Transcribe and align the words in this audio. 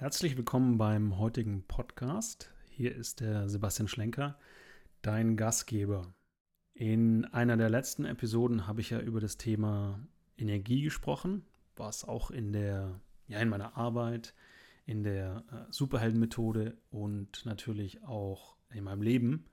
Herzlich 0.00 0.36
willkommen 0.36 0.78
beim 0.78 1.18
heutigen 1.18 1.64
Podcast. 1.64 2.52
Hier 2.68 2.94
ist 2.94 3.18
der 3.18 3.48
Sebastian 3.48 3.88
Schlenker, 3.88 4.38
dein 5.02 5.36
Gastgeber. 5.36 6.14
In 6.72 7.24
einer 7.24 7.56
der 7.56 7.68
letzten 7.68 8.04
Episoden 8.04 8.68
habe 8.68 8.80
ich 8.80 8.90
ja 8.90 9.00
über 9.00 9.18
das 9.18 9.38
Thema 9.38 9.98
Energie 10.36 10.82
gesprochen, 10.82 11.44
was 11.74 12.06
auch 12.06 12.30
in 12.30 12.52
der 12.52 13.00
ja 13.26 13.40
in 13.40 13.48
meiner 13.48 13.76
Arbeit, 13.76 14.34
in 14.86 15.02
der 15.02 15.42
äh, 15.50 15.72
Superheldenmethode 15.72 16.78
und 16.90 17.44
natürlich 17.44 18.04
auch 18.04 18.56
in 18.72 18.84
meinem 18.84 19.02
Leben 19.02 19.46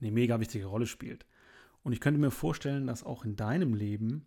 eine 0.00 0.12
mega 0.12 0.38
wichtige 0.38 0.66
Rolle 0.66 0.86
spielt. 0.86 1.26
Und 1.82 1.92
ich 1.92 2.00
könnte 2.00 2.20
mir 2.20 2.30
vorstellen, 2.30 2.86
dass 2.86 3.02
auch 3.02 3.24
in 3.24 3.34
deinem 3.34 3.74
Leben 3.74 4.26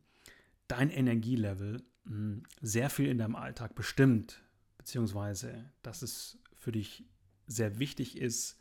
dein 0.67 0.89
Energielevel 0.89 1.81
hm, 2.05 2.43
sehr 2.59 2.89
viel 2.89 3.07
in 3.07 3.19
deinem 3.19 3.37
Alltag 3.37 3.73
bestimmt, 3.73 4.43
beziehungsweise 4.81 5.71
dass 5.83 6.01
es 6.01 6.39
für 6.57 6.71
dich 6.71 7.05
sehr 7.45 7.77
wichtig 7.77 8.17
ist, 8.17 8.57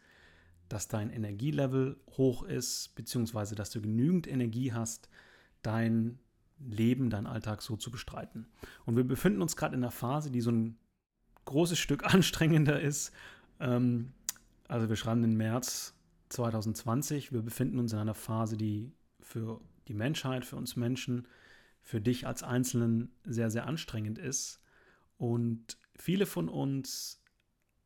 dass 0.68 0.86
dein 0.86 1.08
Energielevel 1.08 1.98
hoch 2.10 2.42
ist, 2.42 2.94
beziehungsweise 2.94 3.54
dass 3.54 3.70
du 3.70 3.80
genügend 3.80 4.26
Energie 4.26 4.74
hast, 4.74 5.08
dein 5.62 6.18
Leben, 6.58 7.08
dein 7.08 7.26
Alltag 7.26 7.62
so 7.62 7.76
zu 7.76 7.90
bestreiten. 7.90 8.46
Und 8.84 8.96
wir 8.96 9.04
befinden 9.04 9.40
uns 9.40 9.56
gerade 9.56 9.74
in 9.74 9.82
einer 9.82 9.90
Phase, 9.90 10.30
die 10.30 10.42
so 10.42 10.50
ein 10.52 10.78
großes 11.46 11.78
Stück 11.78 12.04
anstrengender 12.14 12.78
ist. 12.78 13.12
Ähm, 13.58 14.12
also 14.68 14.90
wir 14.90 14.96
schreiben 14.96 15.22
den 15.22 15.38
März 15.38 15.94
2020. 16.28 17.32
Wir 17.32 17.40
befinden 17.40 17.78
uns 17.78 17.94
in 17.94 17.98
einer 17.98 18.14
Phase, 18.14 18.58
die 18.58 18.92
für 19.20 19.62
die 19.88 19.94
Menschheit, 19.94 20.44
für 20.44 20.56
uns 20.56 20.76
Menschen, 20.76 21.26
für 21.80 22.02
dich 22.02 22.26
als 22.26 22.42
Einzelnen 22.42 23.10
sehr, 23.24 23.50
sehr 23.50 23.66
anstrengend 23.66 24.18
ist. 24.18 24.60
Und 25.16 25.78
viele 26.00 26.26
von 26.26 26.48
uns, 26.48 27.22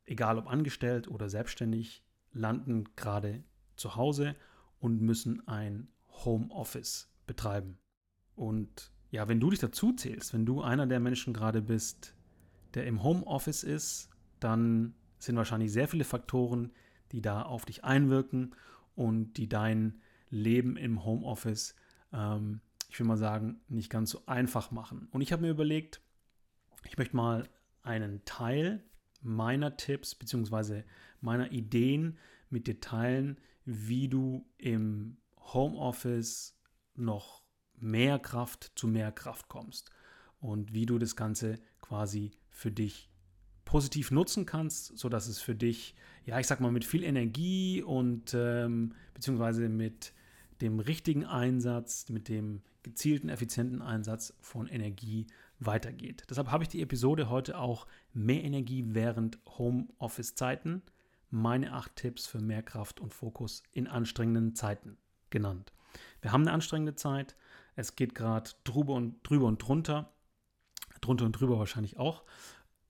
egal 0.05 0.39
ob 0.39 0.47
angestellt 0.47 1.09
oder 1.09 1.29
selbstständig, 1.29 2.05
landen 2.33 2.85
gerade 2.97 3.45
zu 3.77 3.97
Hause 3.97 4.37
und 4.79 5.01
müssen 5.01 5.47
ein 5.49 5.89
Homeoffice 6.09 7.13
betreiben. 7.27 7.79
Und 8.35 8.93
ja, 9.11 9.29
wenn 9.29 9.41
du 9.41 9.51
dich 9.51 9.61
dazu 9.61 9.93
zählst, 9.93 10.35
wenn 10.35 10.47
du 10.47 10.63
einer 10.63 10.87
der 10.87 11.01
Menschen 11.01 11.33
gerade 11.33 11.63
bist, 11.63 12.15
der 12.75 12.87
im 12.87 13.03
Homeoffice 13.03 13.63
ist, 13.63 14.11
dann 14.41 14.95
sind 15.19 15.37
wahrscheinlich 15.37 15.73
sehr 15.73 15.89
viele 15.89 16.05
Faktoren, 16.05 16.73
die 17.13 17.23
da 17.23 17.43
auf 17.43 17.65
dich 17.65 17.85
einwirken 17.85 18.55
und 18.95 19.35
die 19.35 19.49
dein 19.49 20.01
Leben 20.31 20.77
im 20.77 21.05
Homeoffice, 21.05 21.77
ähm, 22.13 22.61
ich 22.91 22.99
will 22.99 23.07
mal 23.07 23.17
sagen, 23.17 23.61
nicht 23.69 23.91
ganz 23.91 24.11
so 24.11 24.27
einfach 24.27 24.71
machen. 24.71 25.09
Und 25.13 25.21
ich 25.21 25.33
habe 25.33 25.43
mir 25.43 25.51
überlegt, 25.51 26.01
ich 26.85 26.99
möchte 26.99 27.17
mal 27.17 27.49
einen 27.85 28.25
Teil 28.25 28.83
meiner 29.21 29.77
Tipps 29.77 30.15
bzw. 30.15 30.83
meiner 31.21 31.53
Ideen 31.53 32.19
mit 32.51 32.67
dir 32.67 32.81
teilen, 32.81 33.39
wie 33.65 34.09
du 34.09 34.47
im 34.59 35.17
Homeoffice 35.39 36.59
noch 36.95 37.43
mehr 37.77 38.19
Kraft 38.19 38.73
zu 38.77 38.87
mehr 38.87 39.13
Kraft 39.13 39.49
kommst 39.49 39.91
und 40.41 40.73
wie 40.73 40.87
du 40.87 40.99
das 40.99 41.17
Ganze 41.17 41.59
quasi 41.81 42.33
für 42.51 42.71
dich 42.71 43.11
positiv 43.65 44.11
nutzen 44.11 44.47
kannst, 44.47 44.97
sodass 44.99 45.27
es 45.27 45.41
für 45.41 45.55
dich, 45.55 45.95
ja, 46.25 46.39
ich 46.39 46.47
sag 46.47 46.61
mal, 46.61 46.71
mit 46.71 46.85
viel 46.85 47.03
Energie 47.03 47.83
und 47.83 48.35
ähm, 48.35 48.95
beziehungsweise 49.15 49.69
mit 49.69 50.13
dem 50.61 50.81
richtigen 50.81 51.25
Einsatz, 51.25 52.09
mit 52.09 52.29
dem 52.29 52.63
gezielten, 52.83 53.29
effizienten 53.29 53.83
Einsatz 53.83 54.35
von 54.41 54.69
Energie 54.69 55.27
weitergeht. 55.59 56.25
Deshalb 56.29 56.51
habe 56.51 56.65
ich 56.65 56.69
die 56.69 56.83
Episode 56.83 57.29
heute 57.29 57.59
auch 57.59 57.87
Mehr 58.13 58.43
Energie 58.45 58.85
während 58.89 59.39
Homeoffice-Zeiten, 59.47 60.83
meine 61.31 61.73
acht 61.73 61.97
Tipps 61.97 62.27
für 62.27 62.41
mehr 62.41 62.63
Kraft 62.63 63.01
und 63.01 63.13
Fokus 63.13 63.63
in 63.73 63.87
anstrengenden 63.87 64.55
Zeiten 64.55 64.97
genannt. 65.31 65.73
Wir 66.21 66.33
haben 66.33 66.43
eine 66.43 66.53
anstrengende 66.53 66.95
Zeit. 66.95 67.37
Es 67.77 67.97
geht 67.97 68.15
gerade 68.15 68.51
drüber 68.65 68.95
und, 68.95 69.23
drüber 69.29 69.47
und 69.47 69.59
drunter. 69.59 70.13
Drunter 71.01 71.27
und 71.27 71.33
drüber 71.33 71.59
wahrscheinlich 71.59 71.99
auch. 71.99 72.25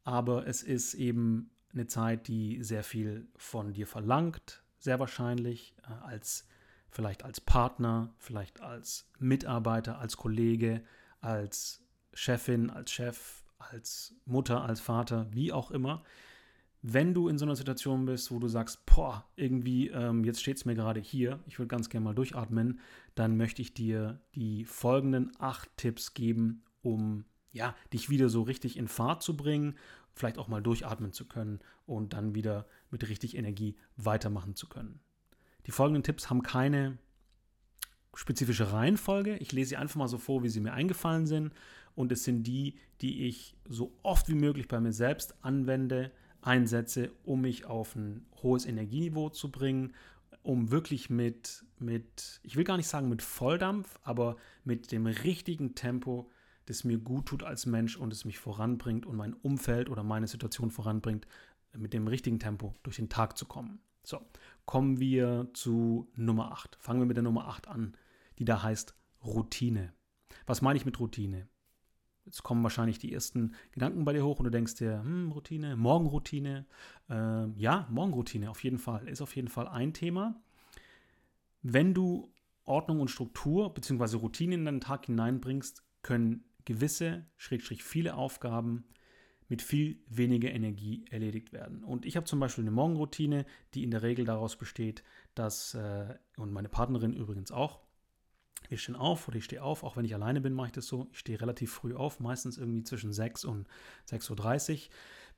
Aber 0.04 0.46
es 0.46 0.62
ist 0.62 0.94
eben 0.94 1.50
eine 1.72 1.86
Zeit, 1.86 2.28
die 2.28 2.62
sehr 2.62 2.84
viel 2.84 3.28
von 3.36 3.72
dir 3.72 3.86
verlangt, 3.86 4.62
sehr 4.78 5.00
wahrscheinlich, 5.00 5.74
äh, 5.82 5.92
als 6.04 6.46
vielleicht 6.90 7.24
als 7.24 7.40
Partner, 7.40 8.14
vielleicht 8.18 8.60
als 8.60 9.10
Mitarbeiter, 9.18 9.98
als 9.98 10.16
Kollege, 10.16 10.84
als 11.20 11.83
Chefin, 12.14 12.70
als 12.70 12.92
Chef, 12.92 13.44
als 13.58 14.14
Mutter, 14.24 14.62
als 14.62 14.80
Vater, 14.80 15.26
wie 15.32 15.52
auch 15.52 15.70
immer. 15.70 16.02
Wenn 16.82 17.14
du 17.14 17.28
in 17.28 17.38
so 17.38 17.46
einer 17.46 17.56
Situation 17.56 18.04
bist, 18.04 18.30
wo 18.30 18.38
du 18.38 18.46
sagst, 18.46 18.84
boah, 18.84 19.24
irgendwie, 19.36 19.88
ähm, 19.88 20.22
jetzt 20.24 20.42
steht 20.42 20.58
es 20.58 20.64
mir 20.64 20.74
gerade 20.74 21.00
hier, 21.00 21.40
ich 21.46 21.58
würde 21.58 21.68
ganz 21.68 21.88
gerne 21.88 22.04
mal 22.04 22.14
durchatmen, 22.14 22.80
dann 23.14 23.36
möchte 23.36 23.62
ich 23.62 23.72
dir 23.72 24.20
die 24.34 24.64
folgenden 24.66 25.32
acht 25.38 25.70
Tipps 25.76 26.12
geben, 26.12 26.62
um 26.82 27.24
ja, 27.52 27.74
dich 27.92 28.10
wieder 28.10 28.28
so 28.28 28.42
richtig 28.42 28.76
in 28.76 28.88
Fahrt 28.88 29.22
zu 29.22 29.36
bringen, 29.36 29.78
vielleicht 30.12 30.38
auch 30.38 30.48
mal 30.48 30.62
durchatmen 30.62 31.12
zu 31.12 31.26
können 31.26 31.60
und 31.86 32.12
dann 32.12 32.34
wieder 32.34 32.66
mit 32.90 33.08
richtig 33.08 33.36
Energie 33.36 33.76
weitermachen 33.96 34.54
zu 34.54 34.68
können. 34.68 35.00
Die 35.66 35.70
folgenden 35.70 36.02
Tipps 36.02 36.28
haben 36.28 36.42
keine 36.42 36.98
spezifische 38.14 38.72
Reihenfolge. 38.72 39.36
Ich 39.38 39.52
lese 39.52 39.70
sie 39.70 39.76
einfach 39.76 39.96
mal 39.96 40.08
so 40.08 40.18
vor, 40.18 40.42
wie 40.42 40.48
sie 40.48 40.60
mir 40.60 40.72
eingefallen 40.72 41.26
sind. 41.26 41.52
Und 41.94 42.12
es 42.12 42.24
sind 42.24 42.44
die, 42.44 42.76
die 43.00 43.26
ich 43.26 43.56
so 43.68 43.96
oft 44.02 44.28
wie 44.28 44.34
möglich 44.34 44.68
bei 44.68 44.80
mir 44.80 44.92
selbst 44.92 45.34
anwende, 45.44 46.10
einsetze, 46.42 47.10
um 47.24 47.42
mich 47.42 47.64
auf 47.64 47.94
ein 47.94 48.26
hohes 48.42 48.66
Energieniveau 48.66 49.30
zu 49.30 49.50
bringen, 49.50 49.94
um 50.42 50.70
wirklich 50.70 51.08
mit, 51.08 51.64
mit, 51.78 52.40
ich 52.42 52.56
will 52.56 52.64
gar 52.64 52.76
nicht 52.76 52.88
sagen 52.88 53.08
mit 53.08 53.22
Volldampf, 53.22 53.98
aber 54.02 54.36
mit 54.62 54.92
dem 54.92 55.06
richtigen 55.06 55.74
Tempo, 55.74 56.30
das 56.66 56.84
mir 56.84 56.98
gut 56.98 57.26
tut 57.26 57.42
als 57.42 57.66
Mensch 57.66 57.96
und 57.96 58.12
es 58.12 58.24
mich 58.24 58.38
voranbringt 58.38 59.06
und 59.06 59.16
mein 59.16 59.34
Umfeld 59.34 59.88
oder 59.88 60.02
meine 60.02 60.26
Situation 60.26 60.70
voranbringt, 60.70 61.26
mit 61.76 61.92
dem 61.92 62.06
richtigen 62.06 62.38
Tempo 62.38 62.74
durch 62.82 62.96
den 62.96 63.08
Tag 63.08 63.36
zu 63.36 63.46
kommen. 63.46 63.80
So, 64.02 64.20
kommen 64.66 65.00
wir 65.00 65.48
zu 65.54 66.10
Nummer 66.14 66.52
8. 66.52 66.76
Fangen 66.78 67.00
wir 67.00 67.06
mit 67.06 67.16
der 67.16 67.24
Nummer 67.24 67.48
8 67.48 67.68
an, 67.68 67.96
die 68.38 68.44
da 68.44 68.62
heißt 68.62 68.94
Routine. 69.24 69.94
Was 70.46 70.60
meine 70.60 70.76
ich 70.76 70.84
mit 70.84 71.00
Routine? 71.00 71.48
Jetzt 72.24 72.42
kommen 72.42 72.62
wahrscheinlich 72.62 72.98
die 72.98 73.12
ersten 73.12 73.54
Gedanken 73.72 74.04
bei 74.04 74.12
dir 74.12 74.24
hoch 74.24 74.38
und 74.38 74.44
du 74.44 74.50
denkst 74.50 74.76
dir, 74.76 75.02
hm, 75.02 75.32
Routine, 75.32 75.76
Morgenroutine. 75.76 76.66
Äh, 77.10 77.48
ja, 77.58 77.86
Morgenroutine 77.90 78.50
auf 78.50 78.64
jeden 78.64 78.78
Fall, 78.78 79.08
ist 79.08 79.20
auf 79.20 79.36
jeden 79.36 79.48
Fall 79.48 79.68
ein 79.68 79.92
Thema. 79.92 80.40
Wenn 81.62 81.92
du 81.92 82.32
Ordnung 82.64 83.00
und 83.00 83.08
Struktur 83.08 83.72
bzw. 83.72 84.16
Routine 84.16 84.54
in 84.54 84.64
deinen 84.64 84.80
Tag 84.80 85.06
hineinbringst, 85.06 85.82
können 86.02 86.44
gewisse, 86.64 87.26
schrägstrich 87.36 87.84
viele 87.84 88.14
Aufgaben 88.14 88.84
mit 89.48 89.60
viel 89.60 89.98
weniger 90.08 90.50
Energie 90.50 91.04
erledigt 91.10 91.52
werden. 91.52 91.84
Und 91.84 92.06
ich 92.06 92.16
habe 92.16 92.24
zum 92.24 92.40
Beispiel 92.40 92.64
eine 92.64 92.70
Morgenroutine, 92.70 93.44
die 93.74 93.84
in 93.84 93.90
der 93.90 94.02
Regel 94.02 94.24
daraus 94.24 94.56
besteht, 94.56 95.04
dass, 95.34 95.74
äh, 95.74 96.14
und 96.38 96.52
meine 96.52 96.70
Partnerin 96.70 97.12
übrigens 97.12 97.52
auch, 97.52 97.83
wir 98.68 98.78
stehen 98.78 98.96
auf 98.96 99.28
oder 99.28 99.36
ich 99.36 99.44
stehe 99.44 99.62
auf, 99.62 99.82
auch 99.82 99.96
wenn 99.96 100.04
ich 100.04 100.14
alleine 100.14 100.40
bin, 100.40 100.52
mache 100.54 100.68
ich 100.68 100.72
das 100.72 100.86
so. 100.86 101.08
Ich 101.12 101.18
stehe 101.18 101.40
relativ 101.40 101.72
früh 101.72 101.94
auf, 101.94 102.20
meistens 102.20 102.58
irgendwie 102.58 102.82
zwischen 102.82 103.12
6 103.12 103.44
und 103.44 103.66
6.30 104.08 104.72
Uhr. 104.72 104.78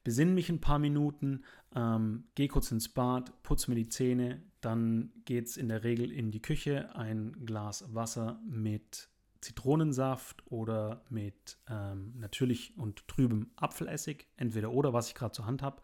Besinne 0.04 0.32
mich 0.32 0.48
ein 0.48 0.60
paar 0.60 0.78
Minuten, 0.78 1.42
ähm, 1.74 2.24
gehe 2.36 2.46
kurz 2.46 2.70
ins 2.70 2.88
Bad, 2.88 3.42
putze 3.42 3.70
mir 3.70 3.74
die 3.74 3.88
Zähne, 3.88 4.40
dann 4.60 5.12
geht 5.24 5.46
es 5.46 5.56
in 5.56 5.68
der 5.68 5.82
Regel 5.82 6.12
in 6.12 6.30
die 6.30 6.42
Küche, 6.42 6.94
ein 6.94 7.44
Glas 7.44 7.84
Wasser 7.92 8.40
mit 8.46 9.08
Zitronensaft 9.40 10.42
oder 10.50 11.04
mit 11.08 11.58
ähm, 11.68 12.14
natürlich 12.16 12.76
und 12.76 13.06
trübem 13.08 13.50
Apfelessig, 13.56 14.28
entweder 14.36 14.72
oder, 14.72 14.92
was 14.92 15.08
ich 15.08 15.14
gerade 15.14 15.32
zur 15.32 15.46
Hand 15.46 15.62
habe. 15.62 15.82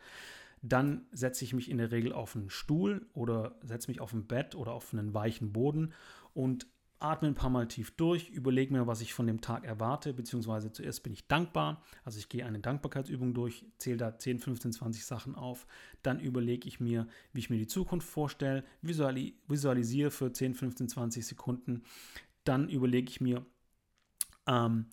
Dann 0.63 1.07
setze 1.11 1.45
ich 1.45 1.55
mich 1.55 1.71
in 1.71 1.79
der 1.79 1.91
Regel 1.91 2.13
auf 2.13 2.37
einen 2.37 2.51
Stuhl 2.51 3.07
oder 3.15 3.57
setze 3.63 3.91
mich 3.91 4.01
auf 4.01 4.13
ein 4.13 4.27
Bett 4.27 4.55
oder 4.55 4.73
auf 4.73 4.93
einen 4.93 5.13
weichen 5.15 5.53
Boden 5.53 5.93
und 6.35 6.67
atme 7.03 7.29
ein 7.29 7.35
paar 7.35 7.51
Mal 7.51 7.69
tief 7.69 7.91
durch, 7.93 8.31
überlege 8.31 8.73
mir, 8.73 8.87
was 8.87 9.01
ich 9.01 9.15
von 9.15 9.27
dem 9.27 9.41
Tag 9.41 9.65
erwarte, 9.65 10.13
beziehungsweise 10.13 10.73
zuerst 10.73 11.03
bin 11.03 11.13
ich 11.13 11.27
dankbar. 11.27 11.83
Also 12.05 12.19
ich 12.19 12.29
gehe 12.29 12.47
eine 12.47 12.61
Dankbarkeitsübung 12.61 13.35
durch, 13.35 13.65
zähle 13.79 13.97
da 13.97 14.19
10, 14.19 14.39
15, 14.39 14.73
20 14.73 15.05
Sachen 15.05 15.35
auf. 15.35 15.67
Dann 16.03 16.21
überlege 16.21 16.69
ich 16.69 16.81
mir, 16.81 17.07
wie 17.33 17.41
ich 17.41 17.51
mir 17.51 17.59
die 17.59 17.67
Zukunft 17.67 18.09
vorstelle, 18.09 18.65
visualisiere 18.83 20.11
für 20.11 20.33
10, 20.33 20.55
15, 20.55 20.89
20 20.89 21.27
Sekunden. 21.27 21.83
Dann 22.45 22.69
überlege 22.69 23.11
ich 23.11 23.21
mir, 23.21 23.45
ähm, 24.47 24.87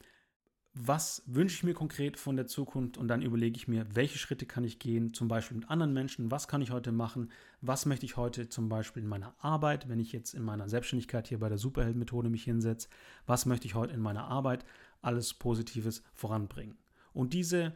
was 0.81 1.23
wünsche 1.25 1.55
ich 1.55 1.63
mir 1.63 1.73
konkret 1.73 2.17
von 2.17 2.37
der 2.37 2.47
Zukunft? 2.47 2.97
Und 2.97 3.09
dann 3.09 3.21
überlege 3.21 3.57
ich 3.57 3.67
mir, 3.67 3.85
welche 3.93 4.17
Schritte 4.17 4.45
kann 4.45 4.63
ich 4.63 4.79
gehen, 4.79 5.13
zum 5.13 5.27
Beispiel 5.27 5.57
mit 5.57 5.69
anderen 5.69 5.91
Menschen, 5.91 6.31
was 6.31 6.47
kann 6.47 6.61
ich 6.61 6.71
heute 6.71 6.93
machen, 6.93 7.31
was 7.59 7.85
möchte 7.85 8.05
ich 8.05 8.15
heute 8.15 8.47
zum 8.47 8.69
Beispiel 8.69 9.03
in 9.03 9.09
meiner 9.09 9.35
Arbeit, 9.39 9.89
wenn 9.89 9.99
ich 9.99 10.13
jetzt 10.13 10.33
in 10.33 10.41
meiner 10.41 10.69
Selbstständigkeit 10.69 11.27
hier 11.27 11.39
bei 11.39 11.49
der 11.49 11.57
Superheldenmethode 11.57 12.29
mich 12.29 12.45
hinsetze, 12.45 12.87
was 13.25 13.45
möchte 13.45 13.67
ich 13.67 13.75
heute 13.75 13.93
in 13.93 13.99
meiner 13.99 14.29
Arbeit 14.29 14.63
alles 15.01 15.33
Positives 15.33 16.01
voranbringen. 16.13 16.77
Und 17.11 17.33
diese, 17.33 17.75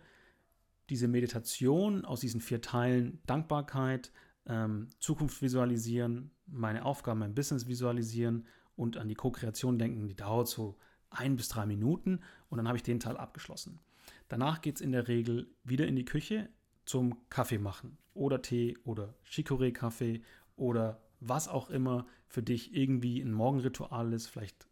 diese 0.90 1.10
Meditation 1.10 2.06
aus 2.06 2.22
diesen 2.22 2.40
vier 2.40 2.62
Teilen 2.62 3.20
Dankbarkeit, 3.26 4.14
ähm, 4.46 4.90
Zukunft 5.00 5.42
visualisieren, 5.42 6.32
meine 6.46 6.86
Aufgaben, 6.86 7.20
mein 7.20 7.36
Business 7.36 7.68
visualisieren 7.68 8.46
und 8.78 8.96
an 8.96 9.10
die 9.10 9.16
Co-Kreation 9.16 9.78
denken, 9.78 10.08
die 10.08 10.16
dauert 10.16 10.48
so 10.48 10.78
ein 11.14 11.36
bis 11.36 11.50
drei 11.50 11.66
Minuten 11.66 12.20
und 12.50 12.58
dann 12.58 12.68
habe 12.68 12.78
ich 12.78 12.84
den 12.84 13.00
Teil 13.00 13.18
abgeschlossen. 13.18 13.80
Danach 14.28 14.62
geht 14.62 14.76
es 14.76 14.82
in 14.82 14.92
der 14.92 15.08
Regel 15.08 15.48
wieder 15.64 15.88
in 15.88 15.96
die 15.96 16.06
Küche 16.06 16.50
zum 16.86 17.18
Kaffee 17.30 17.58
machen 17.58 17.98
oder 18.14 18.42
Tee 18.42 18.78
oder 18.84 19.16
Chicorée-Kaffee 19.26 20.22
oder 20.56 21.02
was 21.20 21.48
auch 21.48 21.70
immer 21.70 22.06
für 22.28 22.44
dich 22.44 22.76
irgendwie 22.76 23.22
ein 23.22 23.32
Morgenritual 23.32 24.12
ist. 24.14 24.28
Vielleicht 24.28 24.68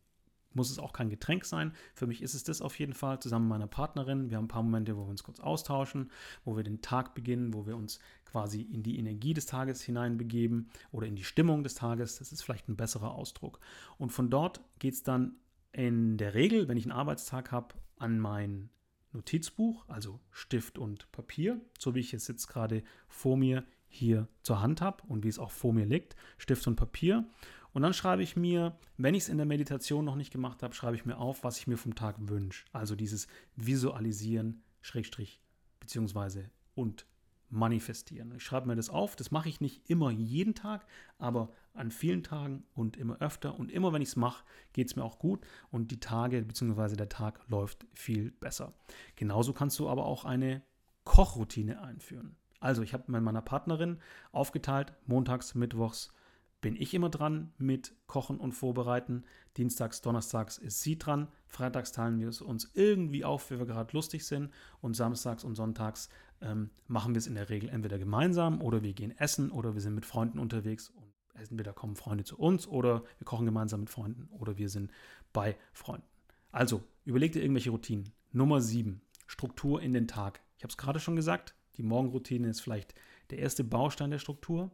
muss 0.54 0.70
es 0.70 0.80
auch 0.80 0.94
kein 0.94 1.10
Getränk 1.10 1.46
sein. 1.46 1.74
Für 1.94 2.08
mich 2.08 2.22
ist 2.22 2.34
es 2.34 2.44
das 2.44 2.62
auf 2.62 2.78
jeden 2.78 2.94
Fall, 2.94 3.20
zusammen 3.20 3.46
mit 3.46 3.52
meiner 3.52 3.68
Partnerin. 3.68 4.30
Wir 4.30 4.38
haben 4.38 4.46
ein 4.46 4.50
paar 4.50 4.64
Momente, 4.64 4.98
wo 4.98 5.06
wir 5.06 5.10
uns 5.10 5.24
kurz 5.24 5.40
austauschen, 5.40 6.12
wo 6.44 6.58
wir 6.58 6.64
den 6.64 6.82
Tag 6.82 7.16
beginnen, 7.16 7.54
wo 7.54 7.66
wir 7.66 7.78
uns 7.78 8.00
quasi 8.26 8.62
in 8.62 8.84
die 8.84 8.98
Energie 8.98 9.34
des 9.34 9.46
Tages 9.46 9.82
hineinbegeben 9.82 10.70
oder 10.92 11.08
in 11.08 11.16
die 11.16 11.24
Stimmung 11.24 11.64
des 11.64 11.76
Tages. 11.76 12.18
Das 12.18 12.32
ist 12.32 12.42
vielleicht 12.42 12.68
ein 12.68 12.76
besserer 12.76 13.12
Ausdruck. 13.12 13.60
Und 13.98 14.12
von 14.12 14.30
dort 14.30 14.62
geht 14.80 14.94
es 14.94 15.04
dann 15.04 15.36
in 15.74 16.18
der 16.18 16.34
Regel, 16.34 16.68
wenn 16.68 16.78
ich 16.78 16.86
einen 16.86 16.92
Arbeitstag 16.92 17.52
habe, 17.52 17.76
an 17.98 18.20
mein 18.20 18.70
Notizbuch, 19.14 19.88
also 19.88 20.20
Stift 20.32 20.78
und 20.78 21.12
Papier, 21.12 21.60
so 21.78 21.96
wie 21.96 22.00
ich 22.00 22.14
es 22.14 22.28
jetzt 22.28 22.48
gerade 22.48 22.84
vor 23.08 23.38
mir 23.38 23.66
hier 23.88 24.28
zur 24.42 24.62
Hand 24.62 24.82
habe 24.82 25.04
und 25.08 25.24
wie 25.24 25.28
es 25.28 25.40
auch 25.40 25.52
vor 25.52 25.74
mir 25.74 25.86
liegt, 25.86 26.16
Stift 26.38 26.66
und 26.68 26.76
Papier. 26.76 27.26
Und 27.74 27.84
dann 27.84 27.94
schreibe 27.94 28.24
ich 28.24 28.36
mir, 28.36 28.78
wenn 28.98 29.16
ich 29.16 29.24
es 29.24 29.30
in 29.30 29.38
der 29.38 29.46
Meditation 29.46 30.06
noch 30.06 30.16
nicht 30.16 30.32
gemacht 30.32 30.64
habe, 30.64 30.74
schreibe 30.74 30.96
ich 30.96 31.06
mir 31.06 31.18
auf, 31.18 31.44
was 31.44 31.58
ich 31.58 31.68
mir 31.68 31.78
vom 31.78 31.96
Tag 31.96 32.16
wünsche. 32.20 32.66
Also 32.74 32.96
dieses 32.96 33.28
Visualisieren, 33.56 34.64
Schrägstrich, 34.82 35.42
beziehungsweise 35.80 36.50
und 36.74 37.06
manifestieren. 37.52 38.34
Ich 38.36 38.44
schreibe 38.44 38.68
mir 38.68 38.76
das 38.76 38.90
auf. 38.90 39.16
Das 39.16 39.32
mache 39.32 39.50
ich 39.50 39.62
nicht 39.62 39.90
immer 39.90 40.10
jeden 40.10 40.56
Tag, 40.56 40.86
aber 41.18 41.52
an 41.74 41.92
vielen 41.92 42.24
Tagen 42.24 42.64
und 42.74 42.98
immer 42.98 43.22
öfter. 43.22 43.58
Und 43.58 43.72
immer 43.72 43.94
wenn 43.94 44.02
ich 44.02 44.10
es 44.10 44.16
mache, 44.16 44.44
geht 44.74 44.88
es 44.88 44.96
mir 44.96 45.04
auch 45.04 45.20
gut 45.20 45.46
und 45.70 45.92
die 45.92 46.00
Tage 46.00 46.42
bzw. 46.42 46.96
der 46.96 47.10
Tag 47.10 47.42
läuft 47.48 47.86
viel 47.94 48.32
besser. 48.32 48.74
Genauso 49.16 49.54
kannst 49.54 49.78
du 49.80 49.90
aber 49.90 50.06
auch 50.06 50.26
eine 50.26 50.62
Kochroutine 51.04 51.82
einführen. 51.82 52.36
Also 52.60 52.84
ich 52.84 52.94
habe 52.94 53.12
mit 53.12 53.22
meiner 53.22 53.42
Partnerin 53.42 54.00
aufgeteilt, 54.32 54.94
montags, 55.06 55.56
mittwochs 55.56 56.14
bin 56.62 56.76
ich 56.76 56.94
immer 56.94 57.10
dran 57.10 57.52
mit 57.58 57.96
Kochen 58.06 58.40
und 58.40 58.52
Vorbereiten. 58.52 59.26
Dienstags, 59.58 60.02
Donnerstags 60.02 60.60
ist 60.60 60.82
sie 60.82 60.98
dran. 60.98 61.28
Freitags 61.48 61.92
teilen 61.92 62.20
wir 62.20 62.30
es 62.30 62.40
uns 62.40 62.72
irgendwie 62.76 63.26
auf, 63.26 63.50
wie 63.50 63.58
wir 63.58 63.66
gerade 63.66 63.92
lustig 63.94 64.26
sind. 64.26 64.52
Und 64.80 64.96
samstags 64.96 65.44
und 65.44 65.56
sonntags 65.56 66.10
ähm, 66.42 66.70
machen 66.88 67.14
wir 67.14 67.20
es 67.20 67.28
in 67.28 67.36
der 67.36 67.50
Regel 67.50 67.70
entweder 67.70 67.98
gemeinsam 67.98 68.62
oder 68.62 68.84
wir 68.84 68.94
gehen 68.94 69.18
essen 69.18 69.52
oder 69.52 69.74
wir 69.74 69.82
sind 69.82 69.96
mit 69.96 70.06
Freunden 70.06 70.40
unterwegs 70.40 70.90
und 70.90 71.14
entweder 71.34 71.74
kommen 71.74 71.96
Freunde 71.96 72.24
zu 72.24 72.38
uns 72.38 72.68
oder 72.68 73.04
wir 73.18 73.26
kochen 73.26 73.46
gemeinsam 73.46 73.82
mit 73.82 73.90
Freunden 73.90 74.28
oder 74.32 74.58
wir 74.58 74.70
sind 74.70 74.92
bei 75.34 75.58
Freunden. 75.74 76.08
Also, 76.52 76.84
überleg 77.06 77.32
dir 77.32 77.42
irgendwelche 77.42 77.70
Routinen. 77.70 78.12
Nummer 78.32 78.62
7, 78.62 79.02
Struktur 79.28 79.82
in 79.82 79.94
den 79.94 80.08
Tag. 80.08 80.42
Ich 80.58 80.64
habe 80.64 80.72
es 80.72 80.78
gerade 80.78 81.00
schon 81.00 81.16
gesagt, 81.16 81.56
die 81.78 81.84
Morgenroutine 81.84 82.50
ist 82.50 82.62
vielleicht 82.62 82.94
der 83.30 83.40
erste 83.40 83.64
Baustein 83.64 84.12
der 84.12 84.20
Struktur. 84.20 84.72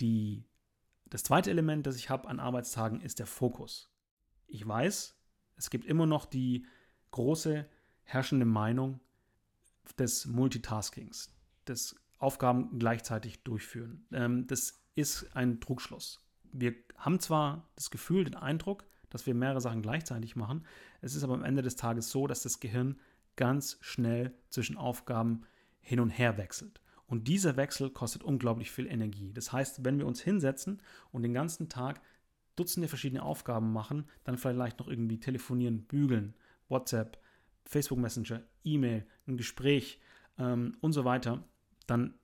Die, 0.00 0.44
das 1.06 1.22
zweite 1.22 1.50
Element, 1.50 1.86
das 1.86 1.96
ich 1.96 2.10
habe 2.10 2.28
an 2.28 2.40
Arbeitstagen, 2.40 3.00
ist 3.00 3.18
der 3.18 3.26
Fokus. 3.26 3.90
Ich 4.46 4.66
weiß, 4.66 5.16
es 5.56 5.70
gibt 5.70 5.84
immer 5.84 6.06
noch 6.06 6.26
die 6.26 6.66
große 7.12 7.68
herrschende 8.02 8.46
Meinung, 8.46 9.00
des 9.98 10.26
Multitaskings, 10.26 11.32
des 11.66 11.96
Aufgaben 12.18 12.78
gleichzeitig 12.78 13.42
durchführen. 13.42 14.06
Ähm, 14.12 14.46
das 14.46 14.82
ist 14.94 15.34
ein 15.34 15.60
Trugschluss. 15.60 16.26
Wir 16.52 16.74
haben 16.96 17.20
zwar 17.20 17.68
das 17.76 17.90
Gefühl, 17.90 18.24
den 18.24 18.34
Eindruck, 18.34 18.84
dass 19.08 19.26
wir 19.26 19.34
mehrere 19.34 19.60
Sachen 19.60 19.82
gleichzeitig 19.82 20.36
machen, 20.36 20.64
es 21.00 21.14
ist 21.14 21.24
aber 21.24 21.34
am 21.34 21.44
Ende 21.44 21.62
des 21.62 21.76
Tages 21.76 22.10
so, 22.10 22.26
dass 22.26 22.42
das 22.42 22.60
Gehirn 22.60 22.98
ganz 23.36 23.78
schnell 23.80 24.34
zwischen 24.50 24.76
Aufgaben 24.76 25.42
hin 25.80 26.00
und 26.00 26.10
her 26.10 26.36
wechselt. 26.36 26.80
Und 27.06 27.26
dieser 27.26 27.56
Wechsel 27.56 27.90
kostet 27.90 28.22
unglaublich 28.22 28.70
viel 28.70 28.86
Energie. 28.86 29.32
Das 29.32 29.52
heißt, 29.52 29.84
wenn 29.84 29.98
wir 29.98 30.06
uns 30.06 30.20
hinsetzen 30.20 30.80
und 31.10 31.22
den 31.22 31.34
ganzen 31.34 31.68
Tag 31.68 32.00
Dutzende 32.54 32.88
verschiedene 32.88 33.22
Aufgaben 33.22 33.72
machen, 33.72 34.04
dann 34.24 34.36
vielleicht 34.36 34.78
noch 34.78 34.86
irgendwie 34.86 35.18
telefonieren, 35.18 35.82
bügeln, 35.86 36.34
WhatsApp, 36.68 37.19
Facebook 37.70 38.00
Messenger, 38.00 38.42
E-Mail, 38.64 39.06
ein 39.28 39.36
Gespräch 39.36 40.00
ähm, 40.38 40.76
und 40.80 40.92
so 40.92 41.04
weiter, 41.04 41.44
dann 41.86 42.14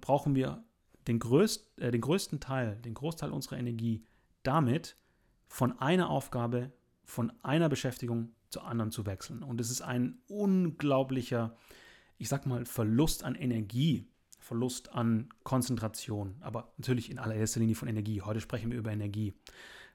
brauchen 0.00 0.34
wir 0.34 0.64
den, 1.06 1.18
größt, 1.18 1.78
äh, 1.78 1.90
den 1.90 2.00
größten 2.00 2.40
Teil, 2.40 2.76
den 2.76 2.94
Großteil 2.94 3.30
unserer 3.30 3.58
Energie 3.58 4.04
damit, 4.42 4.96
von 5.46 5.78
einer 5.78 6.08
Aufgabe, 6.08 6.72
von 7.04 7.32
einer 7.42 7.68
Beschäftigung 7.68 8.34
zur 8.48 8.64
anderen 8.66 8.90
zu 8.90 9.04
wechseln. 9.04 9.42
Und 9.42 9.60
es 9.60 9.70
ist 9.70 9.82
ein 9.82 10.18
unglaublicher, 10.26 11.54
ich 12.16 12.30
sag 12.30 12.46
mal, 12.46 12.64
Verlust 12.64 13.24
an 13.24 13.34
Energie, 13.34 14.08
Verlust 14.38 14.92
an 14.92 15.28
Konzentration, 15.42 16.36
aber 16.40 16.72
natürlich 16.78 17.10
in 17.10 17.18
allererster 17.18 17.60
Linie 17.60 17.74
von 17.74 17.88
Energie. 17.88 18.22
Heute 18.22 18.40
sprechen 18.40 18.70
wir 18.70 18.78
über 18.78 18.90
Energie. 18.90 19.34